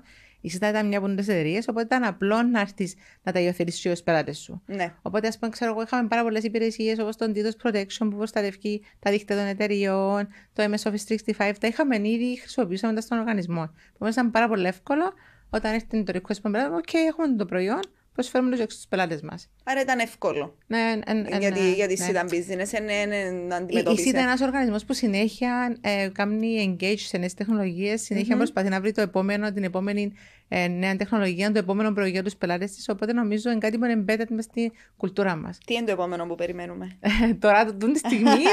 Η 0.42 0.50
ΣΥΤΑ 0.50 0.70
ήταν 0.70 0.88
μια 0.88 0.98
από 0.98 1.08
τι 1.08 1.22
εταιρείες, 1.22 1.68
οπότε 1.68 1.86
ήταν 1.86 2.04
απλό 2.04 2.42
να 2.42 2.60
έρθεις 2.60 2.96
να 3.24 3.32
τα 3.32 3.40
υιοθετήσεις 3.40 3.86
ως 3.86 4.04
πελάτες 4.04 4.38
σου. 4.38 4.62
Ναι. 4.66 4.94
Οπότε, 5.02 5.28
ας 5.28 5.38
πούμε, 5.38 5.52
ξέρω 5.52 5.72
εγώ, 5.72 5.82
είχαμε 5.82 6.08
πάρα 6.08 6.24
πολλές 6.24 6.44
υπηρεσίες 6.44 7.00
όπως 7.00 7.16
το 7.16 7.32
DDoS 7.36 7.68
Protection 7.68 8.08
που 8.10 8.16
προστατεύει 8.16 8.82
τα 9.00 9.12
δίκτυα 9.12 9.36
των 9.36 9.46
εταιριών, 9.46 10.28
το 10.54 10.64
MS 10.64 10.92
Office 10.92 11.18
365, 11.38 11.54
τα 11.60 11.68
είχαμε 11.68 11.96
ήδη 12.10 12.40
χρησιμοποιούσαμε 12.40 13.02
στον 13.02 13.18
οργανισμό. 13.18 13.70
Επομένως, 13.94 14.16
ήταν 14.16 14.32
πάρα 14.32 14.48
πολύ 14.48 14.68
εύκολο 14.68 15.14
όταν 15.50 15.74
έρθει 15.74 16.04
το 16.04 16.14
request 16.16 16.42
που 16.42 16.52
πελάτη, 16.52 16.74
OK, 16.86 16.94
έχουμε 17.08 17.36
το 17.36 17.46
προϊόν, 17.46 17.80
προσφέρουμε 18.14 18.56
το 18.56 18.62
έξω 18.62 18.76
στους 18.76 18.88
πελάτες 18.88 19.22
μας. 19.22 19.50
Άρα 19.68 19.82
ήταν 19.82 20.00
εύκολο. 20.00 20.56
Ναι, 20.68 21.00
γιατί, 21.40 21.60
ναι, 21.60 21.70
γιατί 21.70 21.98
ναι. 22.00 22.08
ήταν 22.10 22.28
business, 22.28 22.80
είναι, 22.80 22.94
είναι 22.94 23.56
αντιμετώπισε. 23.56 24.10
Ήταν 24.10 24.24
ένας 24.24 24.42
οργανισμός 24.42 24.86
που 24.86 24.94
συνέχεια 24.94 25.78
ε, 25.82 26.10
κάνει 26.14 26.78
engage 26.80 26.98
σε 26.98 27.18
νέες 27.18 27.34
τεχνολογίες, 27.34 28.02
συνέχεια 28.02 28.36
mm-hmm. 28.36 28.38
προσπαθεί 28.38 28.70
να 28.70 28.82
βρει 28.82 28.92
το 28.92 29.02
επόμενο, 29.02 29.52
την 29.54 29.64
επόμενη 29.64 30.14
ε, 30.48 30.68
νέα 30.68 30.96
τεχνολογία, 30.96 31.52
το 31.52 31.60
επόμενο 31.60 31.92
προϊόν 31.94 32.24
τους 32.24 32.36
πελάτες 32.36 32.72
της. 32.72 32.90
Οπότε 32.90 33.14
νομίζω 33.14 33.50
είναι 33.50 33.60
κάτι 33.60 33.78
που 33.78 33.86
είναι 33.86 34.04
embedded 34.08 34.28
μες 34.30 34.44
στη 34.44 34.72
κουλτούρα 34.98 35.36
μας. 35.36 35.58
Τι 35.66 35.74
είναι 35.74 35.86
το 35.86 35.92
επόμενο 35.92 36.26
που 36.26 36.36
περιμένουμε; 36.36 36.98
Τώρα, 37.40 37.66
τον 37.76 37.94
τη 37.94 38.00
στιγμή, 38.00 38.44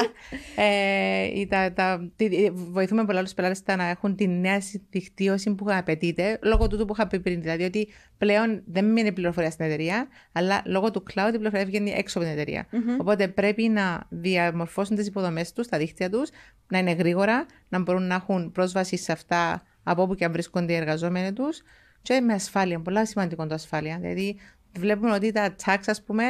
ε, 0.56 1.46
τα, 1.46 1.72
τα, 1.72 2.10
τι, 2.16 2.50
βοηθούμε 2.50 3.04
πολλά 3.04 3.22
τους 3.22 3.34
πελάτες 3.34 3.62
να 3.76 3.88
έχουν 3.88 4.16
τη 4.16 4.28
νέα 4.28 4.58
δικτύωση 4.90 5.54
που 5.54 5.66
απαιτείται, 5.68 6.38
λόγω 6.42 6.66
του 6.66 6.84
που 6.84 6.92
είχα 6.92 7.06
πει 7.06 7.20
πριν. 7.20 7.40
Δηλαδή 7.40 7.64
ότι 7.64 7.88
πλέον 8.18 8.62
δεν 8.66 8.84
μείνει 8.84 9.12
πληροφορία 9.12 9.50
στην 9.50 9.64
εταιρεία, 9.64 10.08
αλλά 10.32 10.62
λόγω 10.66 10.90
του 10.90 11.01
cloud 11.10 11.28
η 11.28 11.36
πληροφορία 11.36 11.64
βγαίνει 11.66 11.90
έξω 11.90 12.18
από 12.18 12.28
την 12.28 12.38
εταιρεία. 12.38 12.66
Mm-hmm. 12.72 13.00
Οπότε 13.00 13.28
πρέπει 13.28 13.68
να 13.68 14.06
διαμορφώσουν 14.08 14.96
τις 14.96 15.06
υποδομές 15.06 15.52
τους, 15.52 15.68
τα 15.68 15.78
δίκτυα 15.78 16.10
τους, 16.10 16.30
να 16.68 16.78
είναι 16.78 16.92
γρήγορα, 16.92 17.46
να 17.68 17.78
μπορούν 17.78 18.06
να 18.06 18.14
έχουν 18.14 18.52
πρόσβαση 18.52 18.96
σε 18.96 19.12
αυτά 19.12 19.62
από 19.82 20.02
όπου 20.02 20.14
και 20.14 20.24
αν 20.24 20.32
βρίσκονται 20.32 20.72
οι 20.72 20.76
εργαζόμενοι 20.76 21.32
τους 21.32 21.62
και 22.02 22.20
με 22.20 22.32
ασφάλεια. 22.32 22.80
Πολλά 22.80 23.06
σημαντικό 23.06 23.46
το 23.46 23.54
ασφάλεια. 23.54 23.98
Δηλαδή, 24.00 24.36
βλέπουμε 24.78 25.12
ότι 25.12 25.32
τα 25.32 25.54
tax, 25.64 25.78
ας 25.86 26.02
πούμε, 26.02 26.24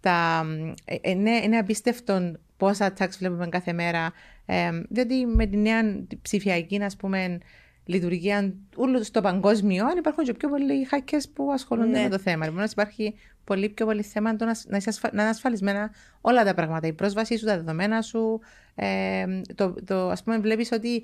τα, 0.00 0.46
ε, 0.84 1.10
είναι, 1.10 1.30
είναι 1.30 1.58
απίστευτο 1.58 2.32
πόσα 2.56 2.92
tax 2.98 3.08
βλέπουμε 3.18 3.48
κάθε 3.48 3.72
μέρα. 3.72 4.12
Ε, 4.46 4.70
διότι 4.88 5.26
με 5.26 5.46
τη 5.46 5.56
νέα 5.56 5.82
ψηφιακή, 6.22 6.82
ας 6.82 6.96
πούμε, 6.96 7.38
λειτουργία 7.84 8.54
όλου 8.74 9.04
στο 9.04 9.20
παγκόσμιο, 9.20 9.86
υπάρχουν 9.96 10.24
και 10.24 10.34
πιο 10.34 10.48
πολλοί 10.48 10.86
hackers 10.90 11.24
που 11.34 11.52
ασχολούνται 11.52 11.88
ναι. 11.88 12.02
με 12.02 12.08
το 12.08 12.18
θέμα. 12.18 12.44
Επομένως, 12.44 12.72
υπάρχει 12.72 13.14
πολύ 13.46 13.68
πιο 13.68 13.86
πολύ 13.86 14.02
θέμα 14.02 14.36
το 14.36 14.44
να, 14.44 14.56
να, 14.66 14.76
ασφα... 14.86 15.10
να 15.12 15.22
είναι 15.22 15.30
ασφαλισμένα 15.30 15.90
όλα 16.20 16.44
τα 16.44 16.54
πράγματα. 16.54 16.86
Η 16.86 16.92
πρόσβασή 16.92 17.38
σου, 17.38 17.44
τα 17.44 17.56
δεδομένα 17.56 18.02
σου. 18.02 18.40
Ε, 18.74 19.40
το, 19.54 19.74
το, 19.84 20.08
ας 20.08 20.22
πούμε, 20.22 20.38
βλέπεις 20.38 20.72
ότι 20.72 21.02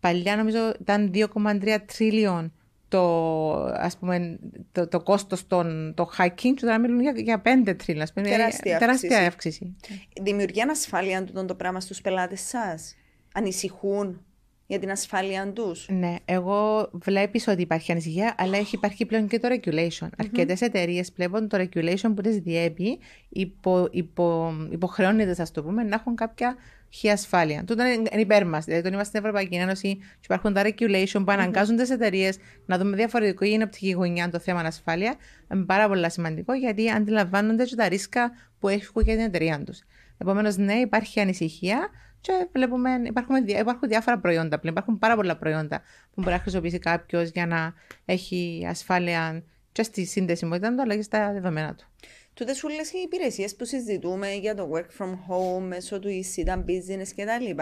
παλιά 0.00 0.36
νομίζω 0.36 0.74
ήταν 0.80 1.10
2,3 1.14 1.78
τrillion 1.98 2.50
το, 2.88 3.54
ας 3.64 3.96
πούμε, 3.96 4.38
το, 4.72 4.88
το 4.88 5.00
κόστος 5.00 5.46
των 5.46 5.94
το 5.96 6.10
hiking 6.18 6.34
και 6.36 6.60
τώρα 6.60 6.78
μιλούν 6.78 7.00
για, 7.00 7.12
για 7.16 7.42
5 7.66 7.74
τρίλλα. 7.76 8.06
Τεράστια, 8.14 8.78
τεράστια 8.78 9.26
αύξηση. 9.26 9.76
Δημιουργεί 10.22 10.60
ανασφάλεια 10.60 11.24
το, 11.24 11.44
το 11.44 11.54
πράγμα 11.54 11.80
στους 11.80 12.00
πελάτες 12.00 12.40
σας. 12.40 12.96
Ανησυχούν 13.34 14.24
για 14.66 14.78
την 14.78 14.90
ασφάλεια 14.90 15.52
τους. 15.52 15.88
Ναι, 15.88 16.16
εγώ 16.24 16.88
βλέπεις 16.92 17.48
ότι 17.48 17.62
υπάρχει 17.62 17.92
ανησυχία, 17.92 18.34
αλλά 18.38 18.58
έχει 18.58 18.76
υπάρχει 18.76 19.06
πλέον 19.06 19.28
και 19.28 19.38
το 19.38 19.48
regulation. 19.50 19.88
Mm-hmm. 19.88 20.18
Αρκετές 20.18 20.60
εταιρείες 20.60 21.12
πλέον 21.12 21.48
το 21.48 21.58
regulation 21.58 22.12
που 22.16 22.22
τις 22.22 22.38
διέπει 22.38 22.98
υπο, 23.28 23.88
υπο, 23.90 24.54
υποχρεώνεται, 24.70 25.42
ας 25.42 25.50
το 25.50 25.62
πούμε, 25.62 25.82
να 25.82 25.94
έχουν 25.94 26.14
κάποια 26.14 26.56
χι 26.88 27.10
ασφάλεια. 27.10 27.64
Τούτο 27.64 27.84
είναι 27.84 28.20
υπέρ 28.20 28.46
μας. 28.46 28.64
Δηλαδή, 28.64 28.80
όταν 28.80 28.92
είμαστε 28.92 29.16
στην 29.16 29.28
Ευρωπαϊκή 29.28 29.56
Ένωση, 29.56 29.98
υπάρχουν 30.24 30.52
τα 30.52 30.62
regulation 30.64 31.22
που 31.24 31.32
αναγκάζουν 31.32 31.76
τι 31.76 31.92
εταιρείες 31.92 32.38
να 32.66 32.78
δούμε 32.78 32.96
διαφορετικό 32.96 33.44
ή 33.44 33.62
οπτική 33.62 33.90
γωνιά 33.90 34.30
το 34.30 34.38
θέμα 34.38 34.60
ασφάλεια. 34.60 35.14
Είναι 35.52 35.64
πάρα 35.64 35.88
πολύ 35.88 36.10
σημαντικό 36.10 36.52
γιατί 36.52 36.90
αντιλαμβάνονται 36.90 37.64
και 37.64 37.74
τα 37.74 37.88
ρίσκα 37.88 38.30
που 38.58 38.68
έχουν 38.68 39.02
για 39.02 39.14
την 39.14 39.24
εταιρεία 39.24 39.62
τους. 39.64 39.82
Επομένως, 40.18 40.56
ναι, 40.56 40.74
υπάρχει 40.74 41.20
ανησυχία, 41.20 41.88
και 42.24 42.48
βλέπουμε, 42.52 42.90
υπάρχουν, 43.04 43.36
υπάρχουν 43.46 43.88
διάφορα 43.88 44.18
προϊόντα 44.18 44.58
πλέον. 44.58 44.74
Υπάρχουν 44.74 44.98
πάρα 44.98 45.16
πολλά 45.16 45.36
προϊόντα 45.36 45.78
που 46.14 46.20
μπορεί 46.20 46.30
να 46.30 46.38
χρησιμοποιήσει 46.38 46.78
κάποιος 46.78 47.28
για 47.28 47.46
να 47.46 47.74
έχει 48.04 48.66
ασφάλεια 48.68 49.42
και 49.72 49.82
στη 49.82 50.04
σύνδεσιμότητα 50.04 50.74
του, 50.74 50.82
αλλά 50.82 50.96
και 50.96 51.02
στα 51.02 51.32
δεδομένα 51.32 51.74
του. 51.74 51.86
Τούτες 52.34 52.64
όλες 52.64 52.92
οι 52.92 52.98
υπηρεσίες 53.04 53.56
που 53.56 53.64
συζητούμε 53.64 54.32
για 54.32 54.54
το 54.54 54.70
work 54.74 55.02
from 55.02 55.10
home, 55.10 55.62
μέσω 55.62 55.98
του 55.98 56.08
e 56.08 56.54
business 56.54 57.08
κτλ. 57.16 57.60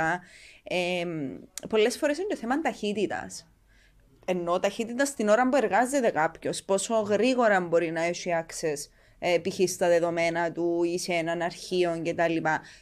Ε, 0.63 1.05
Πολλές 1.69 1.97
φορές 1.97 2.19
είναι 2.19 2.27
το 2.29 2.37
θέμα 2.37 2.61
ταχύτητας. 2.61 3.47
Ενώ 4.25 4.59
ταχύτητας 4.59 5.09
στην 5.09 5.29
ώρα 5.29 5.49
που 5.49 5.57
εργάζεται 5.57 6.11
κάποιος, 6.11 6.63
πόσο 6.63 6.95
γρήγορα 6.95 7.61
μπορεί 7.61 7.91
να 7.91 8.03
έχει 8.03 8.31
access 8.43 8.91
ε, 9.23 9.39
π.χ. 9.39 9.71
στα 9.71 9.89
δεδομένα 9.89 10.53
του 10.53 10.83
ή 10.83 10.99
σε 10.99 11.13
έναν 11.13 11.43
αρχείο 11.43 12.03
κτλ. 12.05 12.37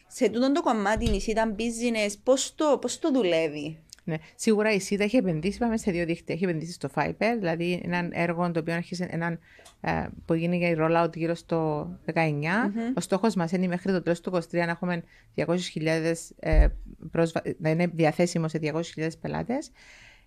Σε 0.06 0.28
τούτο 0.28 0.52
το 0.52 0.62
κομμάτι 0.62 1.04
η 1.04 1.24
ήταν 1.26 1.56
business, 1.58 2.12
πώς 2.22 2.54
το, 2.54 2.78
πώς 2.80 2.98
το 2.98 3.10
δουλεύει; 3.10 3.78
Ναι. 4.04 4.16
Σίγουρα 4.34 4.72
η 4.72 4.80
ΣΥΤΑ 4.80 5.04
έχει 5.04 5.16
επενδύσει 5.16 5.58
πάμε 5.58 5.76
σε 5.76 5.90
δύο 5.90 6.04
δίκτυα. 6.04 6.34
Έχει 6.34 6.44
επενδύσει 6.44 6.72
στο 6.72 6.88
Fiber, 6.94 7.34
δηλαδή 7.38 7.80
έναν 7.84 8.10
έργο 8.12 8.50
το 8.50 8.60
οποίο 8.60 8.74
αρχίσει 8.74 9.06
έναν, 9.10 9.38
ε, 9.80 10.06
που 10.24 10.34
γίνει 10.34 10.56
για 10.56 10.76
rollout 10.78 11.16
γύρω 11.16 11.34
στο 11.34 11.88
19. 12.14 12.14
Mm-hmm. 12.14 12.94
Ο 12.94 13.00
στόχος 13.00 13.34
μας 13.34 13.52
είναι 13.52 13.66
μέχρι 13.66 13.92
το 13.92 14.02
τέλος 14.02 14.20
του 14.20 14.32
2023 14.32 14.52
να 14.52 14.70
έχουμε 14.70 15.02
200.000 15.36 16.14
ε, 16.38 16.66
πρόσβα... 17.10 17.42
να 17.58 17.70
είναι 17.70 17.86
διαθέσιμο 17.86 18.48
σε 18.48 18.58
200.000 18.62 19.08
πελάτες. 19.20 19.70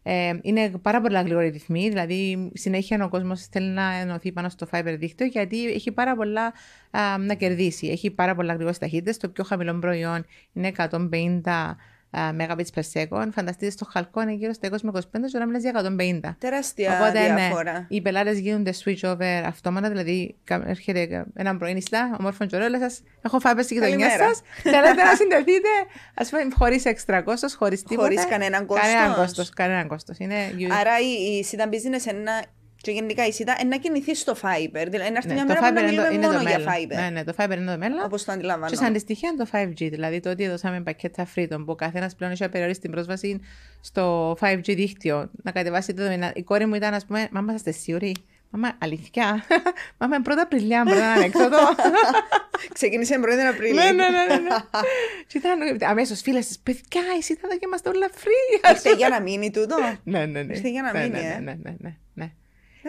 Ε, 0.03 0.33
είναι 0.41 0.71
πάρα 0.81 1.01
πολλά 1.01 1.21
γλυγοροί 1.21 1.49
ρυθμοί, 1.49 1.89
δηλαδή 1.89 2.51
συνέχεια 2.53 3.05
ο 3.05 3.09
κόσμος 3.09 3.47
θέλει 3.47 3.69
να 3.69 3.93
ενωθεί 3.93 4.31
πάνω 4.31 4.49
στο 4.49 4.67
fiber 4.71 4.95
δίκτυο 4.97 5.25
γιατί 5.25 5.65
έχει 5.65 5.91
πάρα 5.91 6.15
πολλά 6.15 6.53
α, 6.91 7.17
να 7.17 7.33
κερδίσει. 7.33 7.87
Έχει 7.87 8.11
πάρα 8.11 8.35
πολλά 8.35 8.53
γρήγορες 8.53 8.77
ταχύτητες. 8.77 9.17
Το 9.17 9.29
πιο 9.29 9.43
χαμηλό 9.43 9.79
προϊόν 9.79 10.25
είναι 10.53 10.71
150 10.77 11.75
Mbps 12.13 12.69
per 12.75 12.83
second. 12.93 13.29
Φανταστείτε 13.33 13.71
στο 13.71 13.85
χαλκό 13.85 14.21
είναι 14.21 14.33
γύρω 14.33 14.53
στα 14.53 14.69
20 14.71 14.77
με 14.81 14.91
25, 14.93 15.01
τώρα 15.31 15.45
μιλάς 15.45 15.61
για 15.61 15.71
150. 16.21 16.35
Τεράστια 16.37 16.93
Οπότε, 16.93 17.27
ναι, 17.27 17.35
διαφορά. 17.35 17.71
Ναι, 17.71 17.85
οι 17.89 18.01
πελάτες 18.01 18.39
γίνονται 18.39 18.73
switch 18.83 19.09
over 19.09 19.43
αυτόματα, 19.45 19.89
δηλαδή 19.89 20.35
έρχεται 20.65 21.25
ένα 21.35 21.57
πρωί 21.57 21.73
νηστά, 21.73 22.15
ομόρφων 22.19 22.47
και 22.47 22.55
ωραίο, 22.55 22.79
σας 22.79 23.01
έχω 23.21 23.39
φάβε 23.39 23.61
στη 23.61 23.73
γειτονιά 23.73 24.09
σας. 24.09 24.41
Θέλετε 24.61 25.03
να 25.03 25.15
συνδεθείτε, 25.15 25.69
ας 26.13 26.29
πούμε, 26.29 26.47
χωρίς 26.55 26.85
έξτρα 26.85 27.21
κόστος, 27.21 27.55
χωρίς 27.55 27.83
τίποτα. 27.83 28.07
Χωρί 28.07 28.27
κανέναν 28.27 28.65
κόστος. 28.65 28.87
Κανέναν 28.87 29.15
κόστος. 29.15 29.49
Κανέναν 29.49 29.87
κόστος. 29.87 30.17
Άρα 30.79 30.99
η, 30.99 31.37
η 31.37 31.45
Sidan 31.51 31.67
Business 31.67 31.85
είναι 31.85 32.19
ένα 32.19 32.43
και 32.83 32.91
γενικά 32.91 33.25
η 33.25 33.31
ΣΥΤΑ 33.31 33.57
να 33.65 33.77
κινηθείς 33.77 34.19
στο 34.19 34.33
Fiber. 34.41 34.85
Δηλαδή 34.89 35.11
να 35.11 35.17
έρθει 35.17 35.27
ναι, 35.27 35.33
μια 35.33 35.45
μέρα 35.45 35.59
που 35.59 35.73
να 35.73 35.83
μιλούμε 35.83 36.07
είναι 36.07 36.27
μόνο 36.27 36.41
για 36.41 36.59
Fiber. 36.59 36.95
Ναι, 36.95 37.09
ναι, 37.09 37.23
το 37.23 37.33
Fiber 37.37 37.57
είναι 37.57 37.71
το 37.71 37.77
μέλλον. 37.77 38.03
Όπως 38.05 38.23
το 38.23 38.31
αντιλαμβάνω. 38.31 38.69
Και 38.69 38.75
σαν 38.75 38.85
αντιστοιχεία 38.85 39.29
είναι 39.29 39.43
το 39.43 39.49
5G. 39.53 39.89
Δηλαδή 39.89 40.19
το 40.19 40.29
ότι 40.29 40.43
έδωσαμε 40.43 40.81
πακέτα 40.81 41.27
Freedom 41.35 41.57
που 41.57 41.65
ο 41.65 41.75
καθένας 41.75 42.15
πλέον 42.15 42.31
έχει 42.31 42.43
απεριόριστη 42.43 42.89
πρόσβαση 42.89 43.39
στο 43.81 44.37
5G 44.39 44.75
δίκτυο. 44.75 45.29
Να 45.43 45.51
κατεβάσει 45.51 45.93
το 45.93 46.01
δεδομένα. 46.01 46.31
Η 46.35 46.43
κόρη 46.43 46.65
μου 46.65 46.75
ήταν, 46.75 46.93
ας 46.93 47.05
πούμε, 47.05 47.27
Μάμα, 47.31 47.53
είστε 47.53 47.71
σίγουροι; 47.71 48.15
Μάμα, 48.49 48.75
αλήθεια; 48.77 49.43
Μάμα, 49.99 50.21
πρώτα 50.21 50.41
Απριλιά, 50.41 50.83
πρώτα 50.83 51.15
να 51.15 51.23
έξοδο. 51.23 51.57
Ξεκίνησε 52.73 53.19
πρώτη 53.19 53.41
Απριλίου. 53.41 53.75
ναι, 53.75 53.91
ναι, 53.91 54.09
ναι. 54.09 54.25
ναι. 54.25 54.55
και 55.27 55.37
ήταν 55.37 55.77
αμέσως 55.89 56.21
φίλες 56.21 56.47
της, 56.47 56.59
παιδιά, 56.59 57.01
εσύ 57.17 57.35
θα 57.35 57.47
και 57.47 57.59
είμαστε 57.63 57.89
όλα 57.89 58.09
free. 58.13 58.69
Ήρθε 58.69 58.93
για 58.95 59.09
να 59.09 59.21
μείνει 59.21 59.51
τούτο; 59.51 59.75
ναι, 60.03 60.25
ναι, 60.25 60.43
ναι. 60.43 60.53
Ήρθε 60.53 60.69
για 60.69 60.81
να 60.81 60.99
μείνει, 60.99 61.19
ε. 61.19 61.21
ναι, 61.21 61.39
ναι, 61.39 61.75
ναι, 61.79 61.95
ναι. 62.13 62.31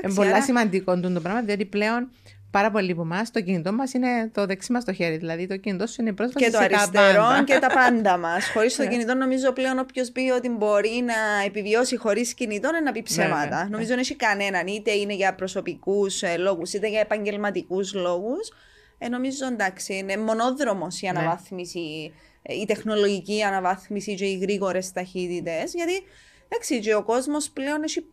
Είναι 0.03 0.15
πολύ 0.15 0.43
σημαντικό 0.43 1.01
το 1.01 1.21
πράγμα, 1.21 1.43
διότι 1.43 1.65
πλέον 1.65 2.11
πάρα 2.55 2.71
πολλοί 2.71 2.91
από 2.91 3.03
εμάς 3.03 3.31
το 3.31 3.41
κινητό 3.41 3.73
μας 3.73 3.93
είναι 3.93 4.31
το 4.35 4.47
δεξί 4.47 4.73
μας 4.73 4.85
το 4.85 4.93
χέρι. 4.93 5.17
Δηλαδή 5.17 5.47
το 5.47 5.57
κινητό 5.57 5.87
σου 5.87 6.01
είναι 6.01 6.11
η 6.11 6.13
πρόσβαση 6.13 6.45
και 6.45 6.51
το 6.51 6.59
αριστερό 6.59 7.45
και 7.45 7.59
τα 7.59 7.67
πάντα 7.67 8.17
μας. 8.19 8.51
Χωρίς 8.51 8.77
το 8.77 8.83
ναι. 8.83 8.89
κινητό, 8.89 9.15
νομίζω 9.15 9.53
πλέον 9.53 9.79
όποιος 9.79 10.11
πει 10.11 10.31
ότι 10.31 10.49
μπορεί 10.49 11.05
να 11.07 11.45
επιβιώσει 11.47 11.97
χωρίς 11.97 12.35
κινητό 12.35 12.69
είναι 12.69 12.81
να 12.81 12.93
πει 12.93 12.99
ναι, 12.99 13.05
ψέματα. 13.05 13.69
Νομίζω 13.71 13.89
δεν 13.89 13.99
έχει 13.99 14.17
κανέναν, 14.17 14.67
είτε 14.67 14.91
είναι 14.91 15.15
για 15.15 15.35
προσωπικούς 15.35 16.23
ε, 16.23 16.37
λόγους 16.37 16.73
είτε 16.73 16.89
για 16.89 17.01
επαγγελματικούς 17.01 17.95
λόγους. 17.95 18.53
ε, 18.99 19.09
νομίζω 19.09 19.47
εντάξει, 19.47 19.95
είναι 19.95 20.17
μονόδρομος 20.17 21.01
η 21.01 21.07
αναβάθμιση, 21.07 22.13
ε, 22.43 22.55
η 22.55 22.65
τεχνολογική 22.65 23.43
αναβάθμιση 23.43 24.15
και 24.15 24.25
οι 24.25 24.39
γρήγορες 24.39 24.93
ταχύτητες. 24.93 25.73
Γιατί 25.75 26.03
εντάξει, 26.49 26.81
και 26.81 26.95
ο 26.95 27.03
κόσμος 27.03 27.51
πλέον 27.51 27.83
έχει 27.83 28.05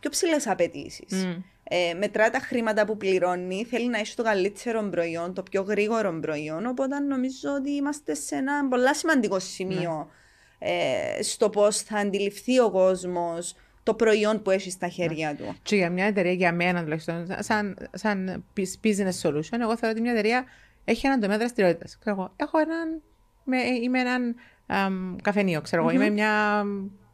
πιο 0.00 0.10
ψηλές 0.10 0.46
απαιτήσεις. 0.46 1.24
Μμ. 1.24 1.42
Ε, 1.70 1.94
μετρά 1.94 2.30
τα 2.30 2.38
χρήματα 2.38 2.84
που 2.84 2.96
πληρώνει, 2.96 3.64
θέλει 3.64 3.88
να 3.88 3.98
έχει 3.98 4.14
το 4.14 4.22
καλύτερο 4.22 4.82
προϊόν, 4.82 5.34
το 5.34 5.42
πιο 5.42 5.62
γρήγορο 5.62 6.18
προϊόν. 6.20 6.66
Οπότε 6.66 6.98
νομίζω 6.98 7.50
ότι 7.58 7.70
είμαστε 7.70 8.14
σε 8.14 8.34
ένα 8.34 8.68
πολύ 8.68 8.94
σημαντικό 8.94 9.38
σημείο 9.38 10.10
ε, 10.58 11.22
στο 11.22 11.50
πώς 11.50 11.80
θα 11.80 11.98
αντιληφθεί 11.98 12.58
ο 12.58 12.70
κόσμος 12.70 13.54
το 13.82 13.94
προϊόν 13.94 14.42
που 14.42 14.50
έχει 14.50 14.70
στα 14.70 14.88
χέρια 14.88 15.34
του. 15.34 15.56
Και 15.62 15.76
για 15.76 15.90
μια 15.90 16.04
εταιρεία, 16.04 16.32
για 16.32 16.52
μένα 16.52 16.82
τουλάχιστον, 16.82 17.26
σαν, 17.38 17.88
σαν 17.92 18.44
business 18.56 19.20
solution, 19.22 19.58
εγώ 19.60 19.76
θεωρώ 19.76 19.90
ότι 19.90 20.00
μια 20.00 20.12
εταιρεία 20.12 20.44
έχει 20.84 21.06
έναν 21.06 21.20
τομέα 21.20 21.38
δραστηριότητας. 21.38 21.98
Έχω 22.36 22.58
έναν. 22.58 23.02
Με, 23.44 23.58
είμαι 23.82 24.00
έναν 24.00 24.34
αμ, 24.66 25.16
καφενείο, 25.22 25.60
ξέρω 25.60 25.82
εγώ. 25.82 25.90
Είμαι 25.90 26.10
μια 26.10 26.64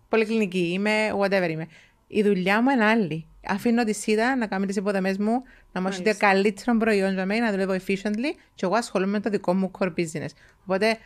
πολυκλινική, 0.08 0.72
είμαι 0.72 1.12
whatever 1.18 1.48
είμαι. 1.50 1.66
Η 2.16 2.22
δουλειά 2.22 2.62
μου 2.62 2.70
είναι 2.70 2.84
άλλη. 2.84 3.26
Αφήνω 3.46 3.84
τη 3.84 3.92
ΣΥΔΑ 3.92 4.36
να 4.36 4.46
κάνει 4.46 4.66
τις 4.66 4.76
υποδομές 4.76 5.18
μου, 5.18 5.42
να 5.72 5.80
μου 5.80 5.86
έχετε 5.88 6.04
Μάλιστα. 6.04 6.26
καλύτερο 6.26 6.76
προϊόν 6.76 7.12
για 7.14 7.26
μένα, 7.26 7.44
να 7.44 7.50
δουλεύω 7.50 7.72
efficiently 7.72 8.38
και 8.54 8.64
εγώ 8.66 8.74
ασχολούμαι 8.74 9.10
με 9.10 9.20
το 9.20 9.30
δικό 9.30 9.54
μου 9.54 9.70
core 9.78 9.92
business. 9.96 10.28
Οπότε 10.62 10.88
ε, 10.88 10.96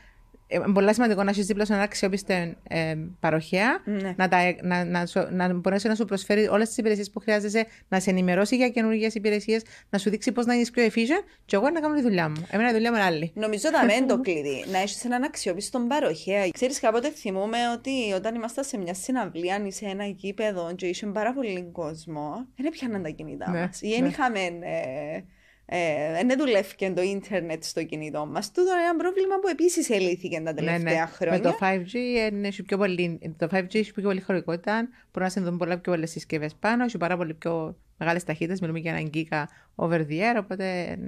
είναι 0.49 0.73
πολύ 0.73 0.95
σημαντικό 0.95 1.23
να 1.23 1.31
έχεις 1.31 1.47
δίπλα 1.47 1.65
σου 1.65 1.73
ένα 1.73 1.83
αξιόπιστο 1.83 2.33
ε, 2.69 2.95
παροχέα, 3.21 3.83
Ναι. 3.85 4.15
να, 4.17 4.29
τα, 4.29 4.55
να, 4.63 4.85
να, 4.85 5.07
σου- 5.07 5.29
να 5.31 5.53
μπορέσει 5.55 5.89
να 5.89 5.95
σου 5.95 6.05
προσφέρει 6.05 6.47
όλες 6.49 6.69
τις 6.69 6.77
υπηρεσίες 6.77 7.11
που 7.11 7.21
χρειάζεσαι, 7.21 7.67
να 7.89 8.01
σε 8.01 8.11
ενημερώσει 8.11 8.57
για 8.57 8.69
καινούργιες 8.69 9.15
υπηρεσίες, 9.15 9.63
να 9.91 9.99
σου 9.99 10.11
δείξει 10.11 10.33
πώς 10.33 10.47
να 10.47 10.53
γίνεις 10.53 10.71
πιο 10.71 10.87
efficient, 10.87 11.25
και 11.45 11.57
εγώ 11.57 11.71
να 11.71 11.81
κάνω 11.81 11.95
τη 11.95 12.03
δουλειά 12.03 12.29
μου. 12.29 12.47
Εμένα 12.51 12.71
η 12.71 12.73
δουλειά 12.73 12.91
μου 12.91 12.97
είναι 12.97 13.07
άλλη. 13.07 13.33
Νομίζω 13.35 13.69
ότι 13.85 13.95
είναι 13.97 14.07
το 14.07 14.21
κλειδί. 14.21 14.65
Να 14.73 14.79
έχεις 14.79 15.05
έναν 15.05 15.23
αξιόπιστο 15.23 15.79
παροχέα. 15.89 16.49
Ξέρεις, 16.51 16.81
κάποτε 16.81 17.11
θυμούμαι 17.11 17.59
ότι 17.75 18.13
όταν 18.15 18.35
ήμασταν 18.35 18.65
σε 18.65 18.79
μια 18.79 18.95
συναυλία 18.95 19.63
ή 19.67 19.71
σε 19.73 19.85
ένα 19.85 20.05
γήπεδο 20.05 20.73
και 20.75 20.87
είχε 20.87 21.07
πάρα 21.07 21.33
πολύ 21.33 21.69
κόσμο, 21.73 22.47
δεν 22.57 22.67
έπιαναν 22.67 23.03
τα 23.03 23.09
κινητά 23.09 23.51
Ναι, 23.51 23.61
μας. 23.61 23.81
Ή 23.83 23.89
δεν 23.89 24.03
ναι. 24.03 24.09
είχαμε. 24.09 24.41
Ε, 24.41 25.23
ε, 25.71 26.25
δεν 26.25 26.39
δουλεύει 26.39 26.93
το 26.95 27.03
ίντερνετ 27.03 27.65
στο 27.65 27.85
κινητό 27.85 28.27
μας. 28.27 28.53
Τούτο 28.53 28.71
είναι 28.73 28.83
ένα 28.83 28.97
πρόβλημα 28.97 29.39
που 29.39 29.49
επίσης 29.49 29.91
ελύθηκε 29.91 30.41
τα 30.41 30.55
τελευταία 30.55 31.07
χρόνια. 31.07 31.39
Ναι, 31.39 31.45
Με 31.45 31.51
το 31.51 31.59
5G 31.61 31.95
είναι 32.33 32.49
έχει 32.49 32.63
πιο 32.63 32.77
πολύ, 32.77 33.35
το 33.37 33.49
5G 33.53 33.75
έχει 33.75 33.93
πιο 33.93 34.03
πολύ 34.03 34.21
χωρικότητα, 34.21 34.89
μπορεί 35.13 35.25
να 35.25 35.29
συνδέουν 35.29 35.59
πολλά 35.59 35.79
πιο 35.79 35.93
πολλές 35.93 36.11
συσκευές 36.11 36.55
πάνω, 36.55 36.85
έχει 36.85 36.97
πάρα 36.97 37.17
πολύ 37.17 37.35
πιο 37.35 37.77
μεγάλες 37.99 38.25
ταχύτητες. 38.25 38.61
Μιλούμε 38.61 38.79
για 38.79 38.91
έναν 38.91 39.11
γίκα 39.13 39.49
over 39.75 39.99
the 39.99 40.21
air, 40.21 40.37
οπότε 40.39 40.99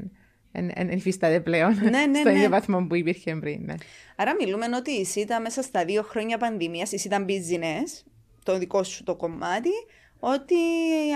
δεν 0.53 0.91
υφίσταται 0.91 1.41
πλέον 1.41 1.75
Ναι, 1.75 2.07
ναι, 2.07 2.19
στο 2.19 2.31
ναι. 2.31 2.37
ίδιο 2.37 2.49
βαθμό 2.49 2.87
που 2.87 2.95
υπήρχε 2.95 3.37
πριν. 3.37 3.61
Ναι. 3.65 3.75
Άρα 4.17 4.35
μιλούμε 4.35 4.67
ότι 4.77 4.91
η 4.91 5.05
ΣΥΤΑ 5.05 5.41
μέσα 5.41 5.63
στα 5.63 5.85
δύο 5.85 6.03
χρόνια 6.03 6.39
πανδημίας, 6.39 6.93
η 6.93 6.99
ΣΥΤΑ 6.99 7.25
business, 7.29 8.05
το 8.43 8.59
δικό 8.59 8.83
σου 8.83 9.03
το 9.03 9.17
κομμάτι, 9.17 9.71
ότι 10.21 10.55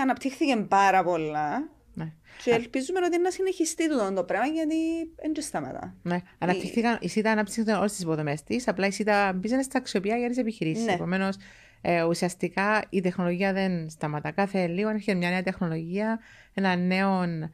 αναπτύχθηκε 0.01 0.55
πάρα 0.55 1.03
πολλά 1.03 1.69
Ναι. 1.95 2.11
και 2.43 2.51
ελπίζουμε 2.51 2.99
ότι 3.05 3.17
να 3.21 3.31
συνεχιστεί 3.31 3.89
τούτο 3.89 4.13
το 4.13 4.23
πράγμα 4.23 4.45
γιατί 4.47 4.75
δεν 5.21 5.33
και 5.33 5.41
σταματά. 5.41 5.95
Ναι. 6.01 6.17
Αναπτύχθηκαν, 6.37 6.97
η 7.01 7.07
ΣΥΤΑ 7.07 7.31
αναπτύχθηκε 7.31 7.71
όλες 7.71 7.91
τις 7.91 8.01
υποδομές 8.01 8.43
της, 8.43 8.67
απλά 8.67 8.87
η 8.87 8.91
ΣΥΤΑ 8.91 9.39
business 9.43 9.65
τα 9.69 9.77
αξιοποιεί 9.77 10.13
για 10.17 10.27
τις 10.27 10.37
επιχειρήσεις. 10.37 10.85
Ναι. 10.85 10.91
Επομένως, 10.93 11.35
ε, 11.81 12.03
ουσιαστικά 12.03 12.83
η 12.89 13.01
τεχνολογία 13.01 13.53
δεν 13.53 13.89
σταματά. 13.89 14.31
Κάθε 14.31 14.67
λίγο 14.67 14.89
έρχεται 14.89 15.17
μια 15.17 15.29
νέα 15.29 15.43
τεχνολογία, 15.43 16.19
ένα 16.53 16.75
νέο, 16.75 17.21
ένα 17.23 17.51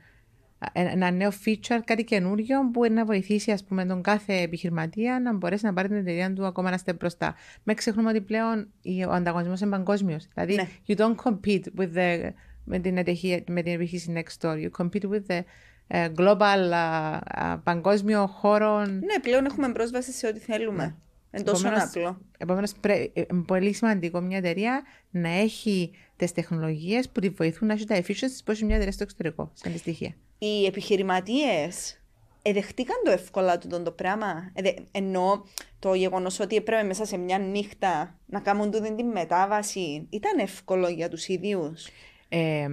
ένα 0.73 1.11
νέο 1.11 1.29
feature, 1.45 1.79
κάτι 1.85 2.03
καινούριο 2.03 2.69
που 2.73 2.83
είναι 2.85 2.93
να 2.95 3.05
βοηθήσει 3.05 3.51
ας 3.51 3.63
πούμε, 3.63 3.85
τον 3.85 4.01
κάθε 4.01 4.33
επιχειρηματία 4.41 5.19
να 5.19 5.33
μπορέσει 5.33 5.65
να 5.65 5.73
πάρει 5.73 5.87
την 5.87 5.97
εταιρεία 5.97 6.33
του 6.33 6.45
ακόμα 6.45 6.67
ένα 6.69 6.79
step 6.85 6.95
μπροστά. 6.99 7.35
Μην 7.63 7.75
ξεχνούμε 7.75 8.09
ότι 8.09 8.21
πλέον 8.21 8.67
η- 8.81 9.03
ο 9.03 9.11
ανταγωνισμός 9.11 9.59
είναι 9.61 9.69
παγκόσμιος. 9.69 10.27
Δηλαδή, 10.33 10.55
Ναι. 10.55 10.67
you 10.87 10.95
don't 10.95 11.15
compete 11.23 11.63
with 11.77 11.93
the, 11.97 12.29
με, 12.71 12.79
την 12.79 12.97
εταιρεία, 12.97 13.43
με 13.47 13.61
την 13.61 13.73
επιχείρηση 13.73 14.13
next 14.15 14.45
door. 14.45 14.55
You 14.55 14.69
compete 14.81 15.09
with 15.09 15.31
the 15.31 15.41
ε, 15.87 16.09
global 16.17 16.71
α, 16.71 17.19
α, 17.25 17.57
παγκόσμιο 17.63 18.27
χώρο. 18.27 18.79
Ναι, 18.85 19.19
πλέον 19.21 19.45
έχουμε 19.45 19.71
πρόσβαση 19.71 20.11
σε 20.11 20.27
ό,τι 20.27 20.39
θέλουμε. 20.39 20.95
Είναι 21.31 21.43
τόσο 21.43 21.67
Επομένως, 21.67 21.89
απλό. 21.89 22.21
Επομένως, 22.37 22.73
είναι 23.13 23.43
πολύ 23.45 23.73
σημαντικό 23.73 24.21
μια 24.21 24.37
εταιρεία 24.37 24.83
να 25.11 25.29
έχει 25.29 25.91
τις 26.15 26.31
τεχνολογίες 26.31 27.09
που 27.09 27.19
τη 27.19 27.29
βοηθούν 27.29 27.67
να 27.67 27.73
έχει 27.73 27.85
τα 27.85 27.95
efficiencies 27.97 28.41
που 28.45 28.51
έχει 28.51 28.65
μια 28.65 28.75
εταιρεία 28.75 28.93
στο 28.93 29.03
εξωτερικό, 29.03 29.51
σε 29.53 29.69
αντιστοιχεία. 29.69 30.15
Οι 30.37 30.65
επιχειρηματίες 30.65 32.01
εδεχτήκαν 32.41 32.95
το 33.03 33.11
εύκολα 33.11 33.57
του 33.57 33.83
το 33.83 33.91
πράγμα; 33.91 34.51
Εδε, 34.53 34.75
ενώ 34.91 35.45
το 35.79 35.93
γεγονός 35.93 36.39
ότι 36.39 36.55
έπρεπε 36.55 36.83
μέσα 36.83 37.05
σε 37.05 37.17
μια 37.17 37.37
νύχτα 37.37 38.19
να 38.25 38.39
κάνουν 38.39 38.71
τούτη 38.71 38.95
την 38.95 39.07
μετάβαση 39.07 40.07
ήταν 40.09 40.39
εύκολο 40.39 40.89
για 40.89 41.09
τους 41.09 41.27
ίδιους; 41.27 41.87
Ε, 42.33 42.67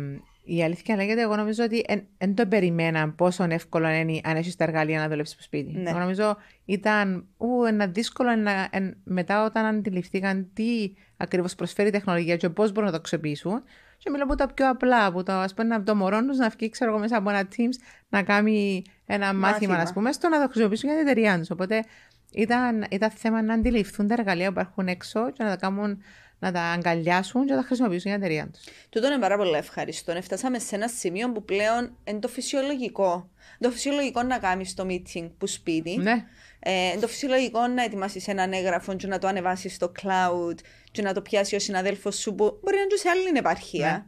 η 0.44 0.62
αλήθεια 0.62 0.96
λέγεται, 0.96 1.20
εγώ 1.22 1.36
νομίζω 1.36 1.64
ότι 1.64 1.84
δεν 2.18 2.34
το 2.34 2.46
περιμέναν 2.46 3.14
πόσο 3.14 3.46
εύκολο 3.48 3.88
είναι 3.88 4.20
αν 4.24 4.36
έχεις 4.36 4.56
τα 4.56 4.64
εργαλεία 4.64 4.98
να 5.00 5.08
δουλέψεις 5.08 5.34
στο 5.34 5.42
σπίτι. 5.42 5.78
Ναι. 5.78 5.90
Εγώ 5.90 5.98
νομίζω 5.98 6.36
ήταν 6.64 7.26
ου, 7.36 7.64
ένα 7.64 7.86
δύσκολο 7.86 8.30
ένα, 8.30 8.68
εν- 8.70 8.96
μετά 9.04 9.44
όταν 9.44 9.64
αντιληφθήκαν 9.64 10.48
τι 10.54 10.92
ακριβώς 11.16 11.54
προσφέρει 11.54 11.88
η 11.88 11.92
τεχνολογία 11.92 12.36
και 12.36 12.48
πώς 12.48 12.68
μπορούν 12.68 12.84
να 12.84 12.90
το 12.90 12.96
αξιοποιήσουν. 12.96 13.62
Και 13.98 14.10
μιλώ 14.10 14.22
από 14.24 14.34
τα 14.34 14.46
πιο 14.54 14.68
απλά, 14.70 15.04
από 15.06 15.22
το, 15.22 15.32
ας 15.32 15.54
πούμε, 15.54 15.74
από 15.74 15.84
το 15.84 15.94
μωρό 15.94 16.24
τους 16.24 16.36
να 16.38 16.48
βγει 16.48 16.68
ξέρω, 16.68 16.90
εγώ, 16.90 17.00
μέσα 17.00 17.16
από 17.16 17.30
ένα 17.30 17.42
Teams 17.56 17.82
να 18.08 18.22
κάνει 18.22 18.82
ένα 19.06 19.26
μάθημα, 19.34 19.50
Μάθημα. 19.50 19.76
ας 19.76 19.92
πούμε, 19.92 20.12
στο 20.12 20.28
να 20.28 20.40
το 20.40 20.48
χρησιμοποιήσουν 20.48 20.88
για 20.90 20.98
την 20.98 21.08
εταιρεία 21.08 21.38
τους. 21.38 21.50
Οπότε 21.50 21.84
ήταν, 22.32 22.86
ήταν 22.90 23.10
θέμα 23.10 23.42
να 23.42 23.54
αντιληφθούν 23.54 24.06
τα 24.08 24.14
εργαλεία 24.18 24.46
που 24.52 24.60
υπάρχουν 24.60 24.86
έξω 24.88 25.30
και 25.30 25.42
να 25.44 25.48
τα 25.50 25.56
κάνουν 25.56 26.02
να 26.38 26.52
τα 26.52 26.60
αγκαλιάσουν 26.62 27.46
και 27.46 27.52
να 27.52 27.60
τα 27.60 27.66
χρησιμοποιήσουν 27.66 28.10
για 28.10 28.20
την 28.20 28.28
εταιρεία 28.28 28.50
τους. 28.52 28.64
Τούτο 28.88 29.06
είναι 29.06 29.18
πάρα 29.18 29.36
πολύ 29.36 29.56
ευχαριστώ. 29.56 30.12
Να 30.12 30.20
φτάσαμε 30.22 30.58
σε 30.58 30.74
ένα 30.74 30.88
σημείο 30.88 31.32
που 31.32 31.44
πλέον 31.44 31.96
είναι 32.04 32.18
το 32.18 32.28
φυσιολογικό. 32.28 33.30
Το 33.58 33.70
φυσιολογικό 33.70 34.22
να 34.22 34.38
κάνεις 34.38 34.74
το 34.74 34.86
meeting 34.88 35.30
που 35.38 35.46
σπίτι. 35.46 35.96
Ναι. 35.96 36.24
Ε, 36.60 36.86
είναι 36.90 37.00
το 37.00 37.08
φυσιολογικό 37.08 37.66
να 37.66 37.82
ετοιμάσεις 37.82 38.28
έναν 38.28 38.52
έγγραφο 38.52 38.94
και 38.94 39.06
να 39.06 39.18
το 39.18 39.26
ανεβάσεις 39.26 39.74
στο 39.74 39.92
cloud 40.02 40.54
και 40.90 41.02
να 41.02 41.12
το 41.14 41.22
πιάσει 41.22 41.54
ο 41.54 41.58
συναδέλφος 41.58 42.16
σου 42.16 42.34
που 42.34 42.44
μπορεί 42.62 42.74
να 42.76 42.80
είναι 42.80 42.90
και 42.90 42.96
σε 42.96 43.08
άλλη 43.08 43.38
επαρχία. 43.38 43.90
Ναι. 43.90 44.04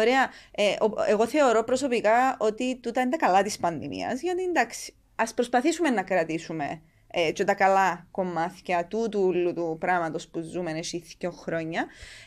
Ωραία. 0.00 0.30
Ε, 0.50 0.62
ο- 0.84 1.02
εγώ 1.08 1.26
θεωρώ 1.26 1.64
προσωπικά 1.64 2.36
ότι 2.38 2.76
τούτα 2.76 3.00
είναι 3.00 3.10
τα 3.10 3.16
καλά 3.16 3.42
της 3.42 3.58
πανδημίας. 3.58 4.20
Γιατί 4.20 4.42
εντάξει, 4.42 4.94
ας 5.16 5.34
προσπαθήσουμε 5.34 5.90
να 5.90 6.02
κρατήσουμε 6.02 6.80
ε, 7.10 7.32
και 7.32 7.44
τα 7.44 7.54
καλά 7.54 8.06
κομμάτια 8.10 8.86
του 8.86 9.08
του, 9.10 9.52
του 9.54 9.76
πράγματο 9.80 10.18
που 10.30 10.40
ζούμε 10.40 10.70
εσύ 10.72 11.04
δύο 11.18 11.30
χρόνια. 11.30 11.86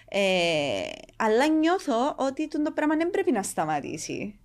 Ε, 0.10 0.20
αλλά 1.16 1.48
νιώθω 1.48 2.16
ότι 2.18 2.48
τούτο 2.48 2.64
το 2.64 2.72
πράγμα 2.72 2.96
δεν 2.96 3.10
πρέπει 3.10 3.32
να 3.32 3.44
σταματήσει. 3.44 4.36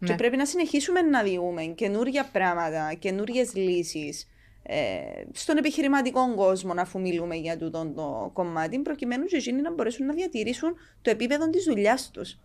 Και 0.00 0.06
Ναι. 0.12 0.16
πρέπει 0.16 0.36
να 0.36 0.46
συνεχίσουμε 0.46 1.00
να 1.00 1.22
διούμε 1.22 1.62
καινούργια 1.64 2.28
πράγματα, 2.32 2.94
καινούριες 2.98 3.54
λύσεις 3.54 4.26
ε, 4.62 4.76
στον 5.32 5.56
επιχειρηματικό 5.56 6.34
κόσμο, 6.34 6.72
αφού 6.76 7.00
μιλούμε 7.00 7.34
για 7.36 7.56
τούτο 7.58 7.92
το 7.96 8.30
κομμάτι, 8.32 8.78
προκειμένου 8.78 9.24
και 9.24 9.36
εκείνοι 9.36 9.60
να 9.60 9.72
μπορέσουν 9.72 10.06
να 10.06 10.14
διατηρήσουν 10.14 10.74
το 11.02 11.10
επίπεδο 11.10 11.50
της 11.50 11.64
δουλειάς 11.64 12.10
τους. 12.10 12.38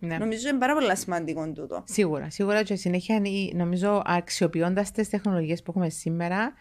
ναι. 0.00 0.18
Νομίζω 0.18 0.48
είναι 0.48 0.58
πάρα 0.58 0.74
πολύ 0.74 0.96
σημαντικό 0.96 1.52
τούτο. 1.52 1.82
Σίγουρα, 1.86 2.30
σίγουρα 2.30 2.62
και 2.62 2.74
συνέχεια 2.74 3.20
η- 3.24 3.52
νομίζω 3.54 4.02
αξιοποιώντας 4.06 4.90
τι 4.90 5.08
τεχνολογίες 5.08 5.62
που 5.62 5.70
έχουμε 5.70 5.88
σήμερα, 5.88 6.52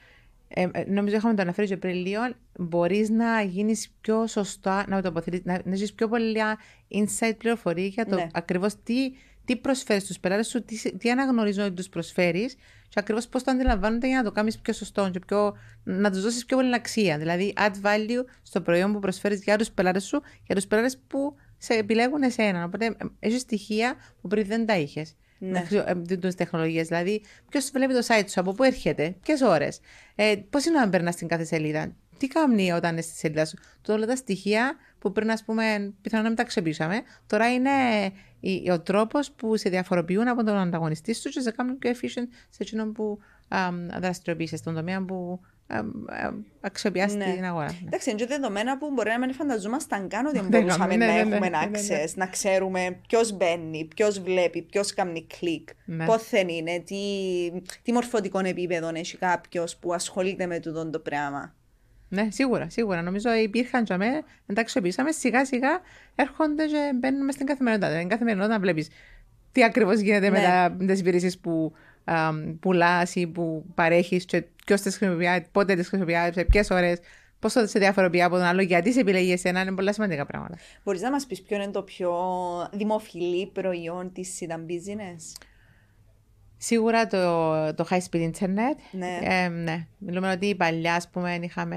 ε, 0.53 0.67
ε, 0.71 0.83
νομίζω 0.87 1.15
είχαμε 1.15 1.33
το 1.33 1.41
αναφέρει 1.41 1.67
και 1.67 1.77
πριν 1.77 1.95
λίγο, 1.95 2.21
μπορείς 2.59 3.09
να 3.09 3.41
γίνεις 3.41 3.89
πιο 4.01 4.27
σωστά, 4.27 4.85
να, 4.87 5.01
τοποθετήσεις- 5.01 5.45
να, 5.45 5.61
να 5.63 5.71
έχει 5.73 5.93
πιο 5.93 6.07
πολλά 6.07 6.57
insight 6.91 7.33
πληροφορία 7.37 7.85
για 7.85 8.05
το 8.05 8.15
Ναι. 8.15 8.27
ακριβώς 8.31 8.83
τι, 8.83 9.11
τι 9.45 9.55
προσφέρεις 9.55 10.03
στους 10.03 10.19
πελάτες 10.19 10.47
σου, 10.47 10.63
τι, 10.63 10.97
τι 10.97 11.11
αναγνωρίζουν 11.11 11.63
ότι 11.63 11.73
τους 11.73 11.89
προσφέρεις 11.89 12.55
και 12.89 12.99
ακριβώς 12.99 13.27
πώς 13.27 13.43
το 13.43 13.51
αντιλαμβάνονται 13.51 14.07
για 14.07 14.17
να 14.17 14.23
το 14.23 14.31
κάνεις 14.31 14.59
πιο 14.59 14.73
σωστό 14.73 15.09
και 15.09 15.19
πιο, 15.19 15.57
να 15.83 16.11
τους 16.11 16.21
δώσεις 16.21 16.45
πιο 16.45 16.57
πολύ 16.57 16.75
αξία. 16.75 17.17
Δηλαδή, 17.17 17.53
add 17.57 17.85
value 17.85 18.25
στο 18.41 18.61
προϊόν 18.61 18.93
που 18.93 18.99
προσφέρεις 18.99 19.43
για 19.43 19.57
τους 19.57 19.71
πελάτες 19.71 20.03
σου, 20.03 20.21
για 20.45 20.55
τους 20.55 20.67
πελάτες 20.67 20.97
που 21.07 21.35
σε 21.57 21.73
επιλέγουν 21.73 22.21
εσένα. 22.21 22.63
Οπότε, 22.63 22.95
έχεις 23.19 23.41
στοιχεία 23.41 23.95
που 24.21 24.27
πριν 24.27 24.45
δεν 24.45 24.65
τα 24.65 24.77
είχες 24.77 25.15
Ναι. 25.39 25.63
τις 26.19 26.35
τεχνολογίες. 26.35 26.87
Δηλαδή, 26.87 27.21
ποιος 27.49 27.69
βλέπει 27.73 27.93
το 27.93 28.01
site 28.07 28.23
σου, 28.29 28.39
από 28.39 28.51
πού 28.53 28.63
έρχεται, 28.63 29.15
ποιες 29.23 29.41
ώρες, 29.41 29.79
ε, 30.15 30.35
πώς 30.49 30.65
είναι 30.65 30.79
να 30.79 30.89
περνάς 30.89 31.13
στην 31.13 31.27
κάθε 31.27 31.43
σελίδα, 31.43 31.91
τι 32.17 32.27
κάνει 32.27 32.71
όταν 32.71 32.91
είναι 32.91 33.01
στη 33.01 33.17
σελίδα 33.17 33.45
σου; 33.45 33.57
Το 33.81 33.93
όλα 33.93 34.05
τα 34.05 34.15
στοιχεία 34.15 34.75
που 34.99 35.11
πριν, 35.11 35.31
ας 35.31 35.43
πούμε, 35.43 35.93
πιθανόν 36.01 36.23
να 36.23 36.27
μην 36.29 36.37
τα 36.37 36.43
αξιοποιήσαμε, 36.43 37.01
τώρα 37.27 37.53
είναι 37.53 37.69
η- 38.39 38.69
ο 38.71 38.81
τρόπος 38.81 39.31
που 39.31 39.57
σε 39.57 39.69
διαφοροποιούν 39.69 40.27
από 40.27 40.43
τον 40.43 40.57
ανταγωνιστή 40.57 41.15
σου 41.15 41.29
και 41.29 41.39
σε 41.39 41.51
κάνουν 41.51 41.77
πιο 41.77 41.91
efficient 41.91 42.27
σε 42.49 42.57
εκείνον 42.63 42.91
που 42.93 43.19
α, 43.47 43.69
δραστηριοποιείσαι, 43.99 44.57
στον 44.57 44.75
τομέα 44.75 45.05
που 45.05 45.39
αξιοποιήσει 46.61 47.17
Ναι. 47.17 47.33
την 47.33 47.45
αγορά. 47.45 47.65
Ναι. 47.65 47.77
Εντάξει, 47.85 48.09
είναι 48.09 48.19
και 48.19 48.25
δεδομένα 48.25 48.77
που 48.77 48.91
μπορεί 48.93 49.09
να 49.09 49.19
μην 49.19 49.33
φανταζόμασταν 49.33 50.07
καν 50.07 50.25
ότι 50.25 50.39
Ναι, 50.39 50.47
μπορούσαμε 50.47 50.95
ναι, 50.95 51.05
να 51.05 51.11
ναι, 51.13 51.23
ναι, 51.23 51.35
έχουμε 51.35 51.49
ναι, 51.49 51.57
ναι, 51.57 51.65
ναι. 51.65 52.03
access, 52.03 52.13
να 52.15 52.27
ξέρουμε 52.27 52.99
ποιος 53.07 53.31
μπαίνει, 53.31 53.87
ποιος 53.95 54.19
βλέπει, 54.19 54.61
ποιος 54.61 54.93
κάνει 54.93 55.27
κλικ, 55.39 55.69
Ναι. 55.85 56.05
πόθεν 56.05 56.47
είναι, 56.47 56.79
τι, 56.79 56.95
τι 57.83 57.91
μορφωτικό 57.91 58.39
επίπεδο 58.39 58.91
έχει 58.93 59.17
κάποιος 59.17 59.75
που 59.77 59.93
ασχολείται 59.93 60.45
με 60.45 60.59
τούτο 60.59 60.89
το 60.89 60.99
πράγμα. 60.99 61.53
Ναι, 62.09 62.27
σίγουρα, 62.31 62.69
σίγουρα. 62.69 63.01
Νομίζω 63.01 63.33
υπήρχαν 63.33 63.83
για 63.83 63.97
μένα, 63.97 64.21
δεν 64.45 64.55
τα 64.55 64.61
αξιοποιήσαμε. 64.61 65.11
Σιγά 65.11 65.45
σιγά 65.45 65.79
έρχονται 66.15 66.65
και 66.65 66.91
μπαίνουν 66.95 67.25
μες 67.25 67.33
στην 67.33 67.45
καθημερινότητα. 67.45 67.97
Στην 67.97 68.09
καθημερινότητα 68.09 68.59
βλέπεις 68.59 68.89
τι 69.51 69.63
ακριβώς 69.63 69.99
γίνεται 69.99 70.29
Ναι. 70.29 70.39
με 70.77 70.85
τις 70.85 70.99
υπηρεσίες 70.99 71.37
που 71.37 71.73
πουλάς 72.59 73.15
ή 73.15 73.27
που 73.27 73.65
παρέχεις 73.75 74.25
και 74.25 74.43
ποιος 74.65 74.81
τις 74.81 74.97
χρησιμοποιεί, 74.97 75.45
πότε 75.51 75.75
τις 75.75 75.87
χρησιμοποιεί, 75.87 76.31
σε 76.33 76.43
ποιες 76.45 76.69
ώρες, 76.69 76.99
πώς 77.39 77.53
θα 77.53 77.67
σε 77.67 77.79
διαφοροποιεί 77.79 78.21
από 78.23 78.35
τον 78.35 78.43
άλλο, 78.45 78.61
γιατί 78.61 78.93
σε 78.93 78.99
επιλέγεις 78.99 79.33
εσένα. 79.33 79.61
Είναι 79.61 79.71
πολλά 79.71 79.93
σημαντικά 79.93 80.25
πράγματα. 80.25 80.57
Μπορείς 80.83 81.01
να 81.01 81.11
μας 81.11 81.25
πεις 81.25 81.41
ποιο 81.41 81.55
είναι 81.55 81.71
το 81.71 81.81
πιο 81.83 82.13
δημοφιλή 82.73 83.47
προϊόν 83.47 84.11
της 84.13 84.39
Sidan 84.39 84.59
Business; 84.71 85.43
Σίγουρα 86.61 87.07
το, 87.07 87.19
το 87.73 87.87
high 87.89 87.99
speed 88.09 88.29
internet. 88.31 88.77
Ναι. 88.91 89.19
Ε, 89.23 89.47
ναι. 89.47 89.87
Μιλούμε 89.97 90.31
ότι 90.31 90.55
παλιά, 90.55 90.95
ας 90.95 91.09
πούμε, 91.09 91.39
είχαμε. 91.41 91.75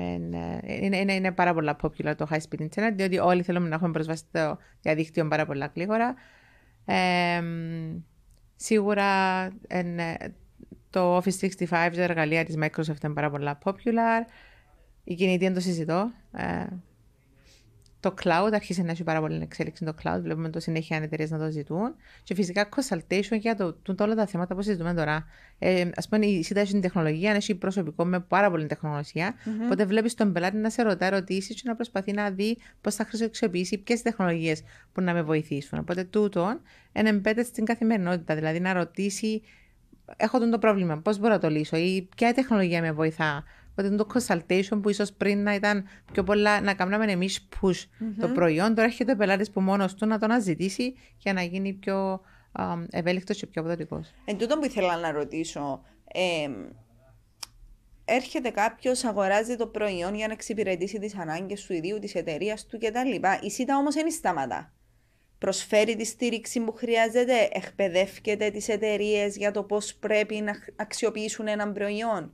ε, 0.66 0.84
Είναι, 0.84 0.96
είναι, 0.96 1.12
είναι 1.14 1.32
πάρα 1.32 1.54
πολλά 1.54 1.76
popular 1.82 2.12
το 2.16 2.26
high 2.30 2.36
speed 2.36 2.62
internet, 2.62 2.92
διότι 2.94 3.18
όλοι 3.18 3.42
θέλουμε 3.42 3.68
να 3.68 3.74
έχουμε 3.74 3.90
πρόσβαση 3.90 4.24
στο 4.28 4.58
διαδίκτυο 4.82 5.28
πάρα 5.28 5.46
πολλά 5.46 5.72
γλίγορα. 5.74 6.14
Ε, 6.84 7.42
σίγουρα 8.56 9.44
ε, 9.66 9.82
ναι, 9.82 10.14
το 10.90 11.16
Office 11.16 11.38
65, 11.40 11.56
τα 11.68 11.88
εργαλεία 11.92 12.44
της 12.44 12.54
Microsoft 12.58 13.04
είναι 13.04 13.14
πάρα 13.14 13.30
πολλά 13.30 13.58
popular. 13.64 14.24
Η 15.04 15.14
κινητή 15.14 15.44
δεν 15.44 15.54
το 15.54 15.60
συζητώ. 15.60 16.10
Ε, 16.32 16.66
το 18.02 18.14
cloud 18.22 18.50
άρχισε 18.52 18.82
να 18.82 18.90
έχει 18.90 19.02
πάρα 19.02 19.20
πολύ 19.20 19.42
εξέλιξη 19.42 19.84
το 19.84 19.94
cloud. 20.02 20.18
Βλέπουμε 20.22 20.48
το 20.48 20.60
συνέχεια 20.60 20.96
εταιρείες 20.96 21.30
να 21.30 21.38
το 21.38 21.50
ζητούν. 21.50 21.94
Και 22.22 22.34
φυσικά 22.34 22.68
consultation 22.76 23.38
για 23.38 23.56
το, 23.56 23.72
το, 23.72 23.94
όλα 24.04 24.14
τα 24.14 24.26
θέματα 24.26 24.54
που 24.54 24.62
συζητούμε 24.62 24.94
τώρα. 24.94 25.26
Ε, 25.58 25.80
Α 25.80 26.08
πούμε, 26.08 26.26
η 26.26 26.42
ΣΥΤΑ 26.42 26.60
έχει 26.60 26.72
την 26.72 26.80
τεχνολογία, 26.80 27.32
έχει 27.32 27.54
προσωπικό 27.54 28.04
με 28.04 28.20
πάρα 28.20 28.50
πολύ 28.50 28.66
τεχνολογία. 28.66 29.34
Mm-hmm. 29.34 29.64
Οπότε 29.64 29.84
βλέπεις 29.84 30.14
τον 30.14 30.32
πελάτη 30.32 30.56
να 30.56 30.70
σε 30.70 30.82
ρωτά 30.82 31.06
ερωτήσεις 31.06 31.54
και 31.54 31.62
να 31.64 31.74
προσπαθεί 31.74 32.12
να 32.12 32.30
δει 32.30 32.58
πώς 32.80 32.94
θα 32.94 33.04
χρησιμοποιήσει 33.04 33.78
ποιες 33.78 34.02
τεχνολογίες 34.02 34.62
που 34.92 35.00
να 35.00 35.12
με 35.12 35.22
βοηθήσουν. 35.22 35.78
Οπότε 35.78 36.04
τούτο 36.04 36.60
είναι 36.92 37.20
embedded 37.24 37.44
στην 37.44 37.64
καθημερινότητα. 37.64 38.34
Δηλαδή 38.34 38.60
να 38.60 38.72
ρωτήσει, 38.72 39.42
έχω 40.16 40.38
τον 40.38 40.50
το 40.50 40.58
πρόβλημα, 40.58 40.98
πώς 40.98 41.18
μπορώ 41.18 41.32
να 41.32 41.40
το 41.40 41.48
λύσω 41.48 41.76
ή 41.76 42.08
ποια 42.16 42.34
τεχνολογία 42.34 42.80
με 42.80 42.92
βοηθά. 42.92 43.44
Οπότε 43.74 43.96
το 43.96 44.06
consultation 44.14 44.78
που 44.82 44.88
ίσως 44.88 45.12
πριν 45.12 45.42
να 45.42 45.54
ήταν 45.54 45.84
πιο 46.12 46.22
πολλά 46.22 46.60
να 46.60 46.74
κάνουμε 46.74 47.12
εμείς 47.12 47.48
push 47.60 47.84
το 48.20 48.28
προϊόν, 48.28 48.74
τώρα 48.74 48.82
έρχεται 48.82 49.12
ο 49.12 49.16
πελάτης 49.16 49.50
που 49.50 49.60
μόνος 49.60 49.94
του 49.94 50.06
να 50.06 50.18
το 50.18 50.24
αναζητήσει 50.24 50.94
για 51.18 51.32
να 51.32 51.42
γίνει 51.42 51.72
πιο 51.72 52.20
ευέλικτος 52.90 53.38
και 53.38 53.46
πιο 53.46 53.62
αποδοτικός. 53.62 54.12
Εν 54.24 54.38
τούτο 54.38 54.58
που 54.58 54.64
ήθελα 54.64 54.96
να 54.96 55.10
ρωτήσω, 55.10 55.82
ε, 56.12 56.48
έρχεται 58.04 58.50
κάποιος, 58.50 59.04
αγοράζει 59.04 59.56
το 59.56 59.66
προϊόν 59.66 60.14
για 60.14 60.26
να 60.26 60.32
εξυπηρετήσει 60.32 60.98
τις 60.98 61.16
ανάγκες 61.16 61.66
του 61.66 61.72
ιδίου, 61.72 61.98
της 61.98 62.14
εταιρείας 62.14 62.66
του 62.66 62.78
κτλ. 62.78 63.46
Η 63.46 63.50
ΣΥΤΑ 63.50 63.76
όμως 63.76 63.94
δεν 63.94 64.10
σταματά. 64.10 64.72
Προσφέρει 65.38 65.96
τη 65.96 66.04
στήριξη 66.04 66.60
που 66.60 66.72
χρειάζεται, 66.72 67.48
εκπαιδεύκεται 67.52 68.50
τις 68.50 68.68
εταιρείες 68.68 69.36
για 69.36 69.50
το 69.50 69.62
πώς 69.62 69.94
πρέπει 69.94 70.34
να 70.34 70.52
αξιοποιήσουν 70.76 71.48
ένα 71.48 71.72
προϊόν. 71.72 72.32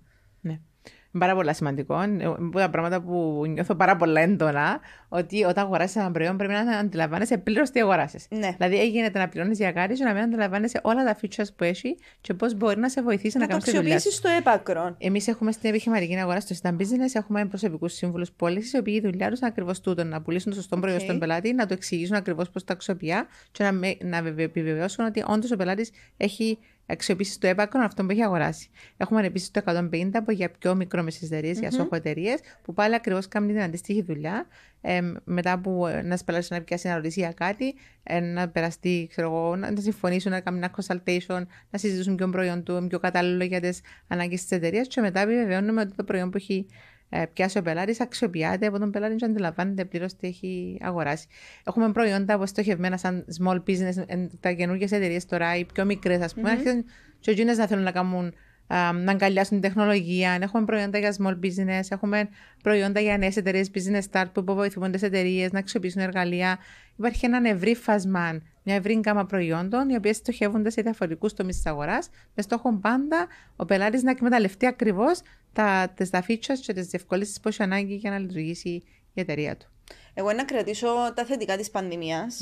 Ναι. 1.19 1.25
Πάρα 1.27 1.35
πολύ 1.35 1.55
σημαντικό. 1.55 2.03
Είναι 2.03 2.35
τα 2.53 2.71
πράγματα 2.71 3.01
που 3.01 3.45
νιώθω 3.49 3.75
πάρα 3.75 3.97
πολλά 3.97 4.21
έντονα. 4.21 4.81
Ότι 5.09 5.45
όταν 5.45 5.65
αγοράσει 5.65 6.01
ένα 6.01 6.11
προϊόν 6.11 6.37
πρέπει 6.37 6.53
να 6.53 6.61
αντιλαμβάνεσαι 6.79 7.39
πλήρως 7.39 7.71
τι 7.71 7.81
αγοράσει. 7.81 8.19
Ναι. 8.29 8.55
Δηλαδή, 8.59 8.81
έγινε 8.81 9.11
να 9.15 9.29
πληρώνεις 9.29 9.59
για 9.59 9.73
κάτι 9.73 9.95
και 9.95 10.05
να 10.05 10.13
μην 10.13 10.23
αντιλαμβάνεσαι 10.23 10.81
όλα 10.83 11.05
τα 11.05 11.17
features 11.23 11.49
που 11.57 11.65
έχει 11.65 11.97
και 12.21 12.35
πώς 12.35 12.55
μπορεί 12.55 12.79
να 12.81 12.89
σε 12.89 13.03
βοηθήσει 13.03 13.39
να, 13.39 13.43
Να 13.43 13.47
το 13.47 13.53
κάνεις 13.53 13.65
τη 13.71 13.77
δουλειά. 13.77 13.95
αξιοποιήσεις 13.95 14.19
στο 14.21 14.29
έπακρο. 14.39 14.95
Εμείς 14.99 15.29
έχουμε 15.29 15.53
στην 15.53 15.69
επιχειρηματική 15.71 16.15
αγορά 16.17 16.41
στο 16.41 16.55
Stan 16.63 16.73
Business 16.73 17.13
έχουμε 17.13 17.45
προσωπικούς 17.47 17.93
σύμβουλους 17.93 18.31
πώλησης, 18.33 18.73
οι 18.73 18.79
οποίοι 18.79 18.95
η 19.03 19.07
δουλειά 19.09 19.29
τους 19.31 19.39
είναι 19.39 19.49
ακριβώς 19.49 19.81
τούτο: 19.81 20.05
να 20.05 20.21
πουλήσουν 20.23 20.51
το 20.53 20.57
σωστό 20.57 20.77
προϊόν 20.77 20.99
Οκ. 20.99 21.05
στον 21.05 21.19
πελάτη, 21.19 21.53
να 21.53 21.67
το 21.67 21.75
εξηγήσουν 21.75 22.17
ακριβώς 22.17 22.51
πώς 22.51 22.65
το 22.65 22.73
αξιοποιεί 22.73 23.13
και 23.53 23.65
να, 23.65 23.73
με- 23.73 23.97
να 24.03 24.23
βεβαι- 24.23 24.45
επιβεβαιώσουν 24.45 25.05
ότι 25.05 25.25
όντως 25.27 25.51
ο 25.51 25.57
πελάτης 25.57 25.91
έχει 26.17 26.59
αξιοποιήσεις 26.89 27.35
στο 27.35 27.47
έπακρο 27.47 27.85
αυτό 27.85 28.05
που 28.05 28.11
έχει 28.11 28.23
αγοράσει. 28.23 28.71
Έχουμε 28.97 29.27
επίσης 29.27 29.51
το 29.51 29.63
150 29.65 30.11
που 30.25 30.31
για 30.31 30.51
πιο 30.51 30.75
μικρόμεσε 30.75 31.25
εταιρείες, 31.25 31.59
για 31.59 31.71
σόχο 31.71 31.97
εταιρείες, 31.97 32.41
που 32.63 32.73
πάλι 32.75 32.95
ακριβώς 32.95 33.29
κάνουν 33.29 33.49
την 33.49 33.61
αντίστοιχη 33.61 34.03
δουλειά. 34.03 34.47
Ε, 34.81 35.13
μετά 35.25 35.59
που 35.59 35.87
ένα 35.87 36.19
πελάτη 36.25 36.47
να 36.51 36.61
πιάσει 36.61 36.89
να 36.89 36.95
ρωτήσει 36.95 37.21
για 37.21 37.33
κάτι, 37.33 37.75
ε, 38.03 38.21
να 38.21 38.49
περαστεί, 38.49 39.07
ξέρω 39.11 39.29
εγώ, 39.29 39.57
να, 39.57 39.71
να 39.71 39.81
συμφωνήσουν, 39.81 40.31
να 40.31 40.41
κάνουν 40.41 40.63
ένα 40.63 40.75
consultation, 40.77 41.43
να 41.71 41.79
συζητήσουν 41.79 42.15
ποιο 42.15 42.29
προϊόν 42.29 42.63
του, 42.63 42.87
πιο 42.89 42.99
κατάλληλο 42.99 43.45
για 43.45 43.61
τις 43.61 43.81
ανάγκες 44.09 44.43
της 44.43 44.51
εταιρείας. 44.51 44.89
Και 44.89 45.01
μετά 45.01 45.21
επιβεβαιώνουμε 45.21 45.81
ότι 45.81 45.95
το 45.95 46.05
προϊόν 46.05 46.31
που 46.31 46.37
έχει 46.37 46.67
ε, 47.09 47.25
πιάσει 47.33 47.59
ο 47.59 47.63
πελάτης 47.63 48.01
αξιοποιείται 48.01 48.67
από 48.67 48.79
τον 48.79 48.91
πελάτη 48.91 49.15
και 49.15 49.25
αντιλαμβάνεται 49.25 49.85
πλήρως 49.85 50.17
τι 50.17 50.27
έχει 50.27 50.79
αγοράσει. 50.81 51.27
Έχουμε 51.65 51.93
προϊόντα 51.93 52.39
που 52.39 52.47
στοχευμένα 52.47 52.97
σαν 52.97 53.25
small 53.41 53.57
business, 53.57 54.05
ε, 54.07 54.27
τα 54.41 54.53
καινούργιες 54.53 54.93
εταιρείες 54.93 55.27
τώρα, 55.27 55.57
οι 55.57 55.65
πιο 55.65 55.85
μικρές, 55.85 56.21
ας 56.21 56.35
πούμε, 56.35 56.51
αρχίζουν 56.51 56.85
και 57.21 57.31
εκείνες 57.31 57.59
να 57.59 57.67
θέλουν 57.67 57.85
να 57.85 57.93
κάνουν 57.93 58.27
α, 58.27 58.33
να 58.77 59.11
αγκαλιάσουν 59.11 59.61
την 59.61 59.69
τεχνολογία. 59.69 60.39
Έχουμε 60.41 60.65
προϊόντα 60.65 60.99
για 60.99 61.17
small 61.19 61.39
business, 61.45 61.81
έχουμε 61.89 62.29
προϊόντα 62.63 63.01
για 63.01 63.19
νέες 63.19 63.37
εταιρείες 63.37 63.71
business 63.75 64.03
start 64.13 64.27
που 64.33 64.55
βοηθούν 64.55 64.93
τι 64.93 65.07
εταιρείες 65.07 65.53
να 65.53 65.59
αξιοποιήσουν 65.59 66.01
εργαλεία. 66.01 66.59
Υπάρχει 66.97 67.27
ένα 67.27 67.49
ευρύ 67.49 67.75
φάσμα, 67.75 68.41
μια 68.63 68.75
ευρύ 68.75 68.95
γκάμα 68.95 69.27
προϊόντων, 69.27 69.89
οι 69.89 69.97
οποίες 69.97 70.17
στοχεύονται 70.17 70.71
σε 70.71 70.83
διαφορετικούς 70.83 71.35
τομείς 71.35 71.57
της 71.57 71.67
αγοράς, 71.67 72.09
με 72.35 72.43
στόχο 72.43 72.79
πάντα 72.79 73.27
ο 73.57 73.65
πελάτης 73.65 74.03
να 74.03 74.11
εκμεταλλευτεί 74.11 74.67
ακριβώς 74.67 75.21
τα, 75.53 75.93
τις, 75.95 76.11
τα 76.11 76.25
features 76.29 76.59
και 76.61 76.73
τις 76.73 76.87
διευκολύνσεις 76.87 77.41
που 77.41 77.49
έχει 77.49 77.63
ανάγκη 77.63 77.95
για 77.95 78.11
να 78.11 78.19
λειτουργήσει 78.19 78.69
η 79.15 79.21
εταιρεία 79.21 79.57
του. 79.57 79.67
Εγώ 80.15 80.33
να 80.33 80.45
κρατήσω 80.45 80.89
τα 81.15 81.25
θετικά 81.25 81.57
της 81.57 81.71
πανδημίας. 81.71 82.39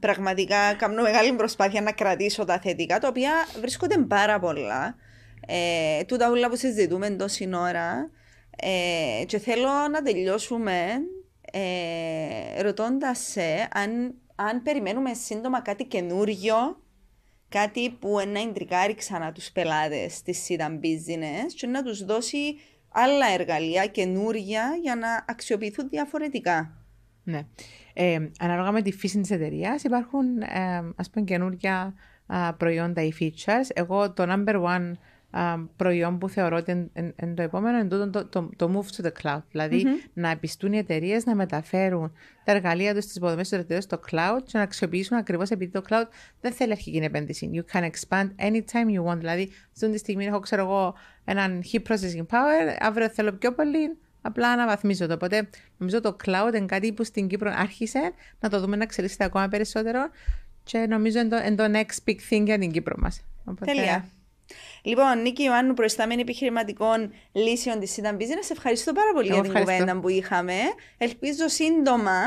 Πραγματικά 0.00 0.74
κάνω 0.74 1.02
μεγάλη 1.02 1.32
προσπάθεια 1.32 1.80
να 1.80 1.92
κρατήσω 1.92 2.44
τα 2.44 2.58
θετικά, 2.58 2.98
τα 2.98 3.08
οποία 3.08 3.32
βρίσκονται 3.60 3.98
πάρα 3.98 4.38
πολλά. 4.38 4.94
Ε, 5.46 6.04
τούτα 6.04 6.30
όλα 6.30 6.48
που 6.48 6.56
συζητούμε 6.56 7.10
τόση 7.10 7.50
ώρα. 7.54 8.10
Ε, 8.56 9.24
και 9.24 9.38
θέλω 9.38 9.68
να 9.90 10.02
τελειώσουμε 10.02 10.86
ε, 11.52 12.62
ρωτώντας 12.62 13.18
σε 13.18 13.68
αν, 13.72 14.14
αν 14.34 14.62
περιμένουμε 14.62 15.14
σύντομα 15.14 15.60
κάτι 15.60 15.84
καινούριο, 15.84 16.82
κάτι 17.48 17.90
που 17.90 18.20
να 18.32 18.40
εντρικάρει 18.40 18.94
ξανά 18.94 19.32
τους 19.32 19.50
πελάτες 19.50 20.22
της 20.22 20.46
Sidan 20.48 20.70
Business 20.70 21.52
και 21.56 21.66
να 21.66 21.82
τους 21.82 22.04
δώσει 22.04 22.56
άλλα 22.88 23.26
εργαλεία 23.32 23.86
καινούρια 23.86 24.78
για 24.82 24.96
να 24.96 25.24
αξιοποιηθούν 25.28 25.88
διαφορετικά. 25.88 26.74
Ναι. 27.24 27.46
Ε, 27.94 28.30
ανάλογα 28.38 28.70
με 28.70 28.82
τη 28.82 28.92
φύση 28.92 29.20
της 29.20 29.30
εταιρείας 29.30 29.82
υπάρχουν 29.82 30.40
ε, 30.40 30.92
ας 30.96 31.10
πούμε 31.10 31.24
καινούργια 31.24 31.94
α, 32.26 32.54
προϊόντα 32.54 33.02
ή 33.02 33.12
features. 33.20 33.68
Εγώ 33.74 34.12
το 34.12 34.24
number 34.28 34.62
one 34.62 34.92
α, 34.92 34.98
προϊόν 35.76 36.18
που 36.18 36.28
θεωρώ 36.28 36.56
ότι 36.56 36.70
είναι 36.70 37.14
είναι 37.22 37.34
το 37.34 37.42
επόμενο 37.42 37.78
είναι 37.78 37.88
τούτο 37.88 38.10
το, 38.10 38.26
το, 38.26 38.50
το 38.56 38.70
move 38.74 39.02
to 39.02 39.06
the 39.06 39.12
cloud. 39.22 39.42
δηλαδη 39.50 39.86
να 40.12 40.30
επιστούν 40.30 40.72
οι 40.72 40.78
εταιρείες 40.78 41.24
να 41.24 41.34
μεταφέρουν 41.34 42.12
τα 42.44 42.52
εργαλεία 42.52 42.94
τους 42.94 43.04
στι 43.04 43.12
υποδομές 43.16 43.48
τους 43.48 43.58
εταιρείε 43.58 43.80
στο 43.80 44.00
cloud 44.10 44.38
και 44.44 44.58
να 44.58 44.62
αξιοποιήσουν 44.62 45.16
ακριβώς 45.16 45.50
επειδή 45.50 45.70
το 45.72 45.82
cloud 45.88 46.06
δεν 46.40 46.52
θέλει 46.52 46.72
αρχική 46.72 46.96
επένδυση. 46.96 47.50
You 47.54 47.76
can 47.76 47.82
expand 47.82 48.28
anytime 48.38 48.96
you 48.96 49.12
want. 49.12 49.18
Δηλαδή, 49.18 49.50
αυτή 49.72 49.90
τη 49.90 49.98
στιγμή 49.98 50.24
έχω 50.24 50.38
ξέρω 50.40 50.62
εγώ 50.62 50.94
έναν 51.24 51.62
heat 51.72 51.82
processing 51.88 52.26
power, 52.26 52.76
αύριο 52.78 53.08
θέλω 53.08 53.32
πιο 53.32 53.54
πολύ, 53.54 53.98
Απλά 54.22 54.50
αναβαθμίζω 54.50 55.06
το. 55.06 55.14
Οπότε 55.14 55.48
νομίζω 55.76 56.00
το 56.00 56.16
cloud 56.24 56.54
είναι 56.54 56.66
κάτι 56.66 56.92
που 56.92 57.04
στην 57.04 57.28
Κύπρο 57.28 57.52
άρχισε 57.54 58.12
να 58.40 58.48
το 58.48 58.60
δούμε 58.60 58.76
να 58.76 58.82
εξελίσσεται 58.82 59.24
ακόμα 59.24 59.48
περισσότερο 59.48 60.10
και 60.62 60.78
νομίζω 60.78 61.18
είναι 61.18 61.28
το, 61.28 61.36
είναι 61.36 61.54
το 61.54 61.78
next 61.78 62.10
big 62.10 62.16
thing 62.30 62.44
για 62.44 62.58
την 62.58 62.70
Κύπρο 62.70 62.94
μας. 62.98 63.24
Οπότε, 63.44 63.72
Τέλεια. 63.72 64.04
Λοιπόν, 64.82 65.22
Νίκη 65.22 65.42
Ιωάννου, 65.42 65.74
προϊστάμενη 65.74 66.20
επιχειρηματικών 66.20 67.12
λύσεων 67.32 67.80
της 67.80 67.96
Sidan 67.96 68.14
Business, 68.14 68.40
σε 68.44 68.52
ευχαριστώ 68.52 68.92
πάρα 68.92 69.12
πολύ 69.14 69.26
Εγώ 69.26 69.34
για 69.34 69.42
την 69.42 69.50
ευχαριστώ. 69.56 69.82
κουβέντα 69.84 70.00
που 70.00 70.08
είχαμε. 70.08 70.54
Ελπίζω 70.98 71.48
σύντομα 71.48 72.20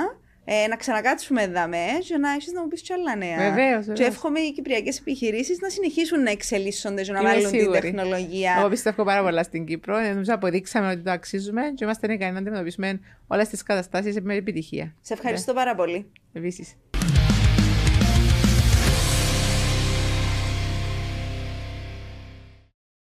ε, 0.46 0.68
να 0.68 0.76
ξανακάτσουμε 0.76 1.42
εδώ 1.42 1.62
και 2.08 2.18
να 2.18 2.32
έχεις 2.32 2.52
να 2.52 2.62
μου 2.62 2.68
πεις 2.68 2.82
κι 2.82 2.94
άλλα 2.94 3.16
νέα. 3.16 3.38
Βεβαίως, 3.38 3.86
Και 3.86 3.92
βεβαίως. 3.92 4.08
εύχομαι 4.10 4.40
οι 4.40 4.52
κυπριακές 4.52 5.00
επιχειρήσεις 5.00 5.60
να 5.60 5.70
συνεχίσουν 5.70 6.24
να 6.24 6.32
εξελίσσονται 6.32 7.02
και 7.02 7.12
να 7.12 7.20
Είμαι 7.20 7.30
βάλουν 7.30 7.50
την 7.52 7.60
σίγουρη. 7.60 7.80
τεχνολογία. 7.80 8.56
Εγώ 8.60 8.70
πιστεύω 8.70 9.04
πάρα 9.04 9.24
πολλά 9.24 9.44
στην 9.44 9.66
Κύπρο. 9.66 9.98
Ε, 9.98 10.10
Νομίζω 10.12 10.34
αποδείξαμε 10.34 10.92
ότι 10.92 11.02
το 11.02 11.12
αξίζουμε 11.12 11.62
και 11.76 11.84
είμαστε 11.84 12.14
ικανοί 12.14 12.32
να 12.32 12.40
αντιμετωπίσουμε 12.40 13.00
όλες 13.28 13.48
τις 13.48 13.64
καταστάσεις 13.64 14.22
με 14.22 14.36
επιτυχία. 14.36 14.96
Σε 15.02 15.14
ευχαριστώ 15.14 15.54
πάρα 15.54 15.76
πολύ. 15.76 16.12
Επίσης. 16.34 16.76